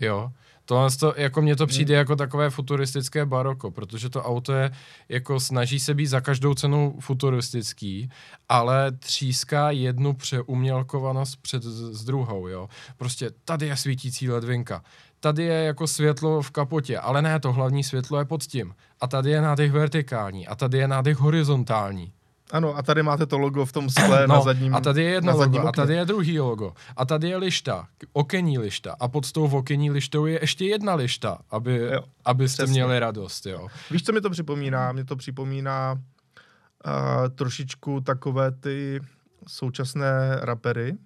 [0.00, 0.30] Jo,
[0.68, 1.98] Tohle to, jako mně to přijde hmm.
[1.98, 4.70] jako takové futuristické baroko, protože to auto je,
[5.08, 8.10] jako snaží se být za každou cenu futuristický,
[8.48, 12.68] ale tříská jednu přeumělkovanost před s druhou, jo.
[12.96, 14.82] Prostě tady je svítící ledvinka,
[15.20, 18.74] tady je jako světlo v kapotě, ale ne, to hlavní světlo je pod tím.
[19.00, 22.12] A tady je nádech vertikální, a tady je nádech horizontální.
[22.52, 25.10] Ano, a tady máte to logo v tom skle no, na zadním A tady je
[25.10, 25.68] jedno logo, okně.
[25.68, 26.72] a tady je druhý logo.
[26.96, 28.96] A tady je lišta, okenní lišta.
[29.00, 32.72] A pod tou okenní lištou je ještě jedna lišta, aby, jo, abyste přesně.
[32.72, 33.46] měli radost.
[33.46, 33.68] Jo.
[33.90, 34.92] Víš, co mi to připomíná?
[34.92, 39.00] Mě to připomíná uh, trošičku takové ty
[39.46, 40.96] současné rapery,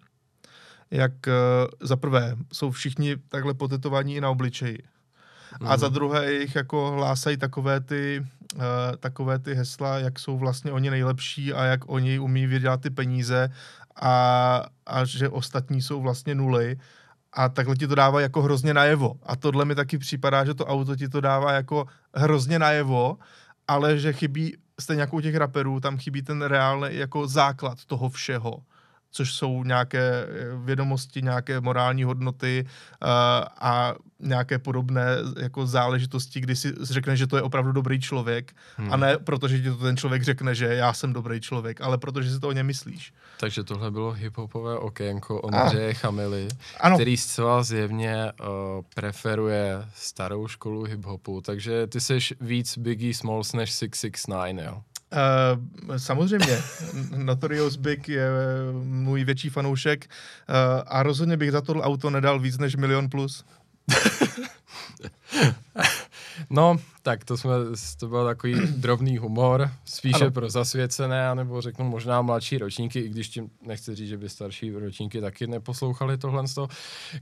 [0.90, 1.32] jak uh,
[1.80, 4.78] za prvé jsou všichni takhle potetovaní i na obličeji.
[5.60, 5.68] Mm.
[5.68, 5.94] A za mhm.
[5.94, 8.26] druhé jich jako hlásají takové ty,
[9.00, 13.50] takové ty hesla, jak jsou vlastně oni nejlepší a jak oni umí vydělat ty peníze
[13.96, 16.76] a, a že ostatní jsou vlastně nuly.
[17.32, 19.14] A takhle ti to dává jako hrozně najevo.
[19.22, 23.18] A tohle mi taky připadá, že to auto ti to dává jako hrozně najevo,
[23.68, 28.08] ale že chybí, stejně jako u těch raperů, tam chybí ten reálný jako základ toho
[28.08, 28.62] všeho
[29.12, 30.28] což jsou nějaké eh,
[30.64, 33.08] vědomosti, nějaké morální hodnoty uh,
[33.60, 35.06] a nějaké podobné
[35.40, 38.92] jako záležitosti, kdy si řekne, že to je opravdu dobrý člověk hmm.
[38.92, 42.30] a ne protože ti to ten člověk řekne, že já jsem dobrý člověk, ale protože
[42.30, 43.12] si to o něm myslíš.
[43.40, 46.48] Takže tohle bylo hiphopové okénko Ondřeje Chamily,
[46.80, 46.96] ano.
[46.96, 48.46] který zcela zjevně uh,
[48.94, 54.82] preferuje starou školu hiphopu, takže ty seš víc Biggie Smalls než 669, jo?
[55.12, 56.58] Uh, samozřejmě,
[57.16, 58.28] Notorious Big je
[58.82, 60.06] můj větší fanoušek
[60.48, 60.54] uh,
[60.86, 63.44] a rozhodně bych za to auto nedal víc než milion plus.
[66.50, 67.50] no, tak to, jsme,
[68.00, 70.30] to byl takový drobný humor, spíše ano.
[70.30, 74.70] pro zasvěcené, nebo řeknu možná mladší ročníky, i když tím nechci říct, že by starší
[74.70, 76.44] ročníky taky neposlouchali tohle.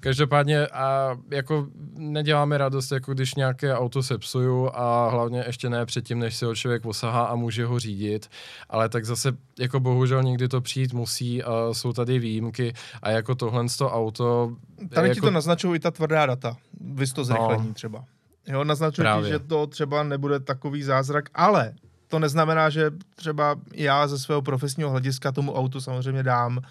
[0.00, 6.18] Každopádně a jako neděláme radost, jako když nějaké auto sepsuju a hlavně ještě ne předtím,
[6.18, 8.28] než se ho člověk osahá a může ho řídit,
[8.68, 12.72] ale tak zase jako bohužel někdy to přijít musí a jsou tady výjimky
[13.02, 14.56] a jako tohle auto...
[14.88, 15.14] Tady jako...
[15.14, 17.74] ti to naznačují i ta tvrdá data, vys to zrychlení no.
[17.74, 18.04] třeba.
[18.46, 21.74] Jo, naznačují ti, že to třeba nebude takový zázrak, ale
[22.08, 26.62] to neznamená, že třeba já ze svého profesního hlediska tomu autu samozřejmě dám uh,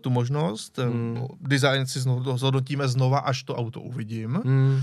[0.00, 0.78] tu možnost.
[0.78, 1.26] Hmm.
[1.40, 4.34] Design si znovu, zhodnotíme znova, až to auto uvidím.
[4.44, 4.74] Hmm.
[4.74, 4.80] Uh,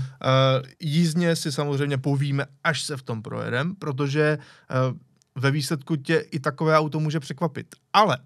[0.80, 4.96] jízdně si samozřejmě povíme, až se v tom projedem, protože uh,
[5.42, 7.74] ve výsledku tě i takové auto může překvapit.
[7.92, 8.18] Ale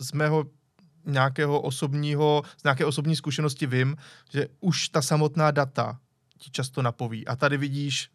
[0.00, 0.44] z mého
[1.06, 3.96] nějakého osobního, z nějaké osobní zkušenosti vím,
[4.30, 5.98] že už ta samotná data
[6.38, 7.26] ti často napoví.
[7.26, 8.10] A tady vidíš,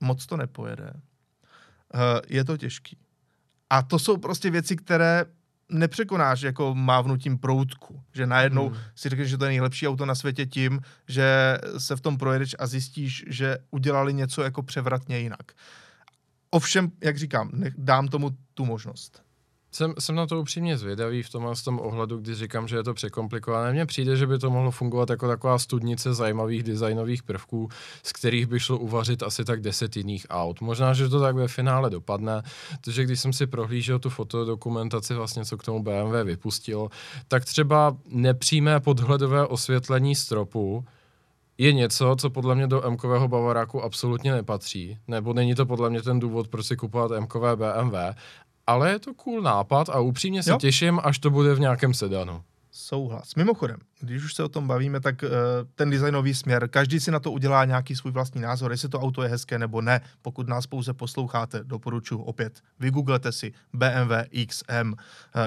[0.00, 0.92] moc to nepojede.
[0.94, 2.98] Uh, je to těžký.
[3.70, 5.24] A to jsou prostě věci, které
[5.68, 8.78] nepřekonáš jako mávnutím proutku, že najednou hmm.
[8.94, 12.56] si řekneš, že to je nejlepší auto na světě tím, že se v tom projedeš
[12.58, 15.52] a zjistíš, že udělali něco jako převratně jinak.
[16.50, 19.25] Ovšem, jak říkám, dám tomu tu možnost.
[19.76, 22.94] Jsem, jsem na to upřímně zvědavý v tomhle tom ohledu, když říkám, že je to
[22.94, 23.72] překomplikované.
[23.72, 27.68] Mně přijde, že by to mohlo fungovat jako taková studnice zajímavých designových prvků,
[28.02, 30.60] z kterých by šlo uvařit asi tak deset jiných aut.
[30.60, 32.42] Možná, že to tak ve finále dopadne,
[32.80, 36.90] protože když jsem si prohlížel tu fotodokumentaci, vlastně co k tomu BMW vypustilo,
[37.28, 40.84] tak třeba nepřímé podhledové osvětlení stropu,
[41.58, 46.02] je něco, co podle mě do M-kového Bavaráku absolutně nepatří, nebo není to podle mě
[46.02, 47.94] ten důvod, proč si kupovat M-kové BMW,
[48.66, 50.58] ale je to cool nápad a upřímně se jo?
[50.58, 52.42] těším, až to bude v nějakém sedanu.
[52.70, 53.34] Souhlas.
[53.34, 55.30] Mimochodem, když už se o tom bavíme, tak uh,
[55.74, 59.22] ten designový směr, každý si na to udělá nějaký svůj vlastní názor, jestli to auto
[59.22, 60.00] je hezké nebo ne.
[60.22, 64.12] Pokud nás pouze posloucháte, doporučuji opět, vygooglete si BMW
[64.46, 64.96] XM, uh,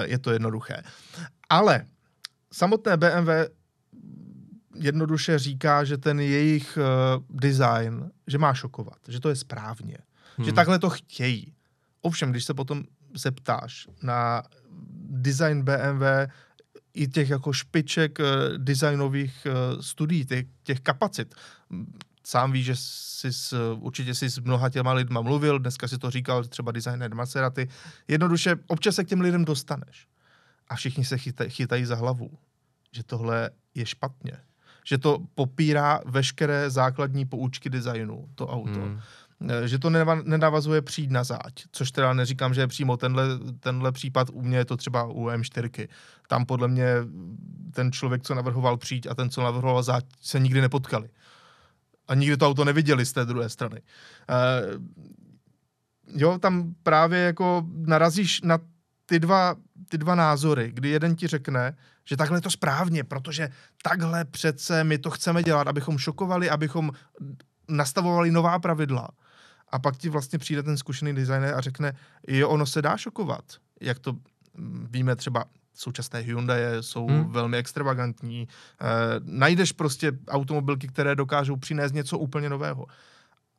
[0.02, 0.82] je to jednoduché.
[1.48, 1.86] Ale
[2.52, 3.30] samotné BMW
[4.74, 9.96] jednoduše říká, že ten jejich uh, design, že má šokovat, že to je správně,
[10.36, 10.46] hmm.
[10.46, 11.54] že takhle to chtějí.
[12.02, 12.82] Ovšem, když se potom
[13.14, 14.42] zeptáš na
[15.10, 16.02] design BMW
[16.94, 21.34] i těch jako špiček uh, designových uh, studií, těch, těch kapacit,
[22.24, 26.10] sám víš, že jsi s, určitě jsi s mnoha těma lidma mluvil, dneska si to
[26.10, 27.68] říkal třeba designer Maserati.
[28.08, 30.06] Jednoduše, občas se k těm lidem dostaneš.
[30.68, 32.30] A všichni se chytaj, chytají za hlavu,
[32.92, 34.32] že tohle je špatně.
[34.84, 38.80] Že to popírá veškeré základní poučky designu, to auto.
[38.80, 39.00] Hmm.
[39.48, 39.90] Eh, že to
[40.24, 43.24] nenavazuje přijít na záď, což teda neříkám, že je přímo tenhle,
[43.60, 45.88] tenhle případ, u mě je to třeba u M4.
[46.28, 46.94] Tam podle mě
[47.72, 51.08] ten člověk, co navrhoval přijít a ten, co navrhoval záď, se nikdy nepotkali.
[52.08, 53.80] A nikdy to auto neviděli z té druhé strany.
[53.80, 54.82] Uh,
[56.20, 58.58] jo, tam právě jako narazíš na
[59.06, 59.54] ty dva,
[59.88, 63.48] ty dva názory, kdy jeden ti řekne, že takhle je to správně, protože
[63.82, 66.90] takhle přece my to chceme dělat, abychom šokovali, abychom
[67.68, 69.08] nastavovali nová pravidla.
[69.70, 71.92] A pak ti vlastně přijde ten zkušený designer a řekne,
[72.26, 73.44] jo, ono se dá šokovat.
[73.80, 74.12] Jak to
[74.54, 75.44] mm, víme třeba
[75.74, 77.32] současné Hyundai jsou hmm.
[77.32, 78.42] velmi extravagantní.
[78.42, 78.46] E,
[79.22, 82.86] najdeš prostě automobilky, které dokážou přinést něco úplně nového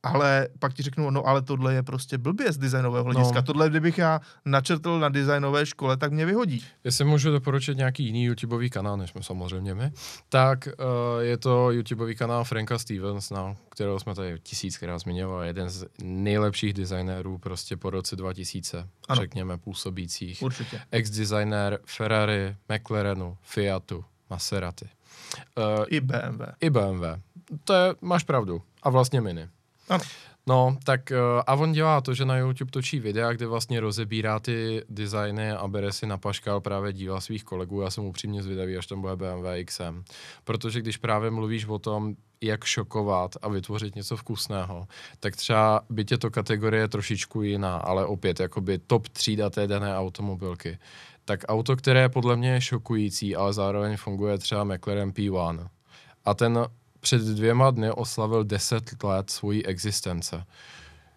[0.02, 3.34] ale pak ti řeknu, no ale tohle je prostě blbě z designového hlediska.
[3.34, 3.42] No.
[3.42, 6.64] Tohle, kdybych já načrtl na designové škole, tak mě vyhodí.
[6.84, 9.92] Jestli můžu doporučit nějaký jiný YouTubeový kanál, než jsme samozřejmě my,
[10.28, 12.76] tak uh, je to YouTubeový kanál Franka
[13.30, 19.20] no, kterého jsme tady tisíckrát zmiňovali, jeden z nejlepších designérů prostě po roce 2000, ano.
[19.20, 20.42] řekněme, působících.
[20.42, 20.80] Určitě.
[20.90, 24.88] Ex-designér Ferrari, McLarenu, Fiatu, Maserati.
[25.56, 26.42] Uh, I BMW.
[26.60, 27.04] I BMW.
[27.64, 28.62] To je, máš pravdu.
[28.82, 29.48] A vlastně Mini.
[29.92, 30.04] Ano.
[30.46, 34.40] No, tak uh, a on dělá to, že na YouTube točí videa, kde vlastně rozebírá
[34.40, 37.80] ty designy a bere si na paškal právě díla svých kolegů.
[37.80, 40.04] Já jsem upřímně zvědavý, až tam bude BMW XM.
[40.44, 44.86] Protože když právě mluvíš o tom, jak šokovat a vytvořit něco vkusného,
[45.20, 49.96] tak třeba byť je to kategorie trošičku jiná, ale opět jakoby top třída té dané
[49.96, 50.78] automobilky.
[51.24, 55.68] Tak auto, které podle mě je šokující, ale zároveň funguje třeba McLaren P1.
[56.24, 56.66] A ten
[57.02, 60.44] před dvěma dny oslavil 10 let svojí existence.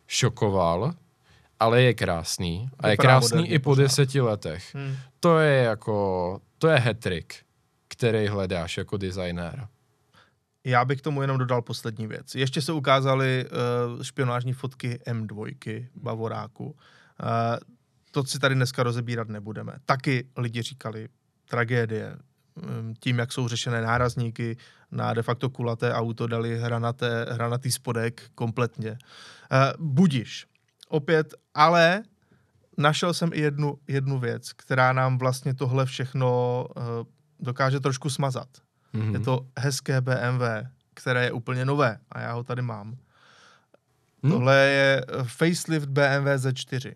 [0.08, 0.94] Šokoval,
[1.60, 2.70] ale je krásný.
[2.80, 4.76] A je krásný i po deseti letech.
[4.76, 4.96] Hmm.
[5.20, 7.36] To je jako, to je hetrik,
[7.88, 9.68] který hledáš jako designér.
[10.64, 12.36] Já bych k tomu jenom dodal poslední věc.
[12.36, 16.66] Ještě se ukázaly uh, špionážní fotky M2 Bavoráku.
[16.66, 16.76] Uh,
[18.12, 19.74] to si tady dneska rozebírat nebudeme.
[19.86, 21.08] Taky lidi říkali,
[21.50, 22.18] tragédie,
[23.00, 24.58] tím, jak jsou řešené nárazníky,
[24.92, 28.92] na de facto kulaté auto dali hranaté, hranatý spodek kompletně.
[28.92, 30.46] Uh, budiš.
[30.90, 32.04] Opět, ale
[32.78, 36.84] našel jsem i jednu, jednu věc, která nám vlastně tohle všechno uh,
[37.40, 38.48] dokáže trošku smazat.
[38.94, 39.14] Mm-hmm.
[39.14, 40.44] Je to hezké BMW,
[40.94, 42.98] které je úplně nové a já ho tady mám.
[44.24, 44.32] Hmm?
[44.32, 46.94] Tohle je facelift BMW Z4.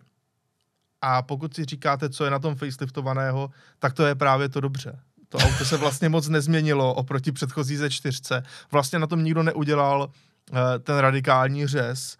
[1.00, 4.98] A pokud si říkáte, co je na tom faceliftovaného, tak to je právě to dobře.
[5.32, 8.42] To auto se vlastně moc nezměnilo oproti předchozí ze čtyřce.
[8.72, 10.10] Vlastně na tom nikdo neudělal
[10.52, 12.16] uh, ten radikální řez.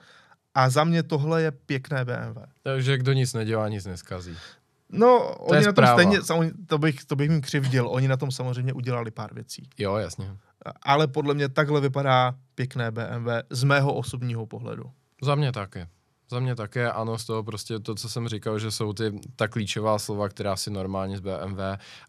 [0.54, 2.38] A za mě tohle je pěkné BMW.
[2.62, 4.36] Takže kdo nic nedělá, nic neskazí.
[4.92, 6.18] No, to oni na tom stejně,
[6.66, 9.68] to bych, to bych jim křivdil, oni na tom samozřejmě udělali pár věcí.
[9.78, 10.36] Jo, jasně.
[10.82, 14.84] Ale podle mě takhle vypadá pěkné BMW z mého osobního pohledu.
[15.22, 15.86] Za mě taky.
[16.30, 19.48] Za mě také ano, z toho prostě to, co jsem říkal, že jsou ty ta
[19.48, 21.60] klíčová slova, která si normálně s BMW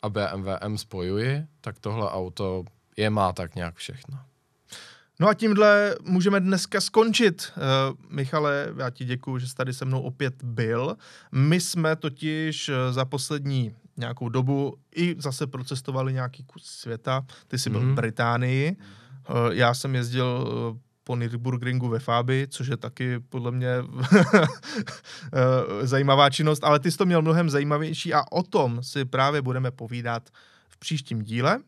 [0.02, 2.64] a BMW M spojuji, tak tohle auto
[2.98, 4.20] je má tak nějak všechno.
[5.20, 7.54] No a tímhle můžeme dneska skončit.
[7.58, 10.98] Uh, Michale, já ti děkuji, že jsi tady se mnou opět byl.
[11.32, 17.26] My jsme totiž uh, za poslední nějakou dobu i zase procestovali nějaký kus světa.
[17.48, 17.72] Ty jsi mm-hmm.
[17.72, 17.96] byl v mhm.
[17.96, 18.76] Británii,
[19.30, 20.48] uh, já jsem jezdil
[21.12, 23.70] po Nürburgringu ve Fábi, což je taky podle mě
[25.82, 29.72] zajímavá činnost, ale ty jsi to měl mnohem zajímavější a o tom si právě budeme
[29.72, 30.30] povídat
[30.70, 31.60] v příštím díle.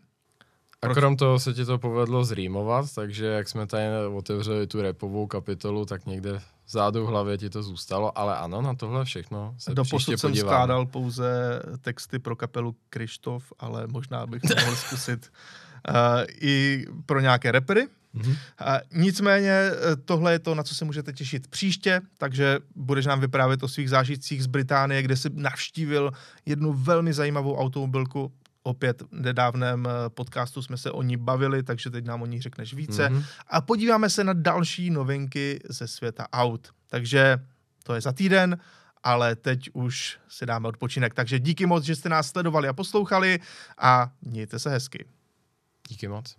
[0.81, 3.85] A krom toho se ti to povedlo zrýmovat, takže jak jsme tady
[4.15, 8.73] otevřeli tu repovou kapitolu, tak někde zádu v hlavě ti to zůstalo, ale ano, na
[8.73, 10.49] tohle všechno se Do příště jsem podívám.
[10.49, 15.31] skládal pouze texty pro kapelu Krištof, ale možná bych to mohl zkusit
[15.89, 15.95] uh,
[16.41, 18.37] i pro nějaké repery, Mm-hmm.
[18.59, 23.19] A nicméně e, tohle je to, na co se můžete těšit příště, takže budeš nám
[23.19, 26.11] vyprávět o svých zážitcích z Británie, kde jsi navštívil
[26.45, 28.33] jednu velmi zajímavou automobilku.
[28.65, 32.41] Opět v nedávném e, podcastu jsme se o ní bavili, takže teď nám o ní
[32.41, 33.09] řekneš více.
[33.09, 33.25] Mm-hmm.
[33.47, 36.69] A podíváme se na další novinky ze světa aut.
[36.89, 37.37] Takže
[37.83, 38.57] to je za týden,
[39.03, 41.13] ale teď už si dáme odpočinek.
[41.13, 43.39] Takže díky moc, že jste nás sledovali a poslouchali
[43.77, 45.05] a mějte se hezky.
[45.89, 46.35] Díky moc.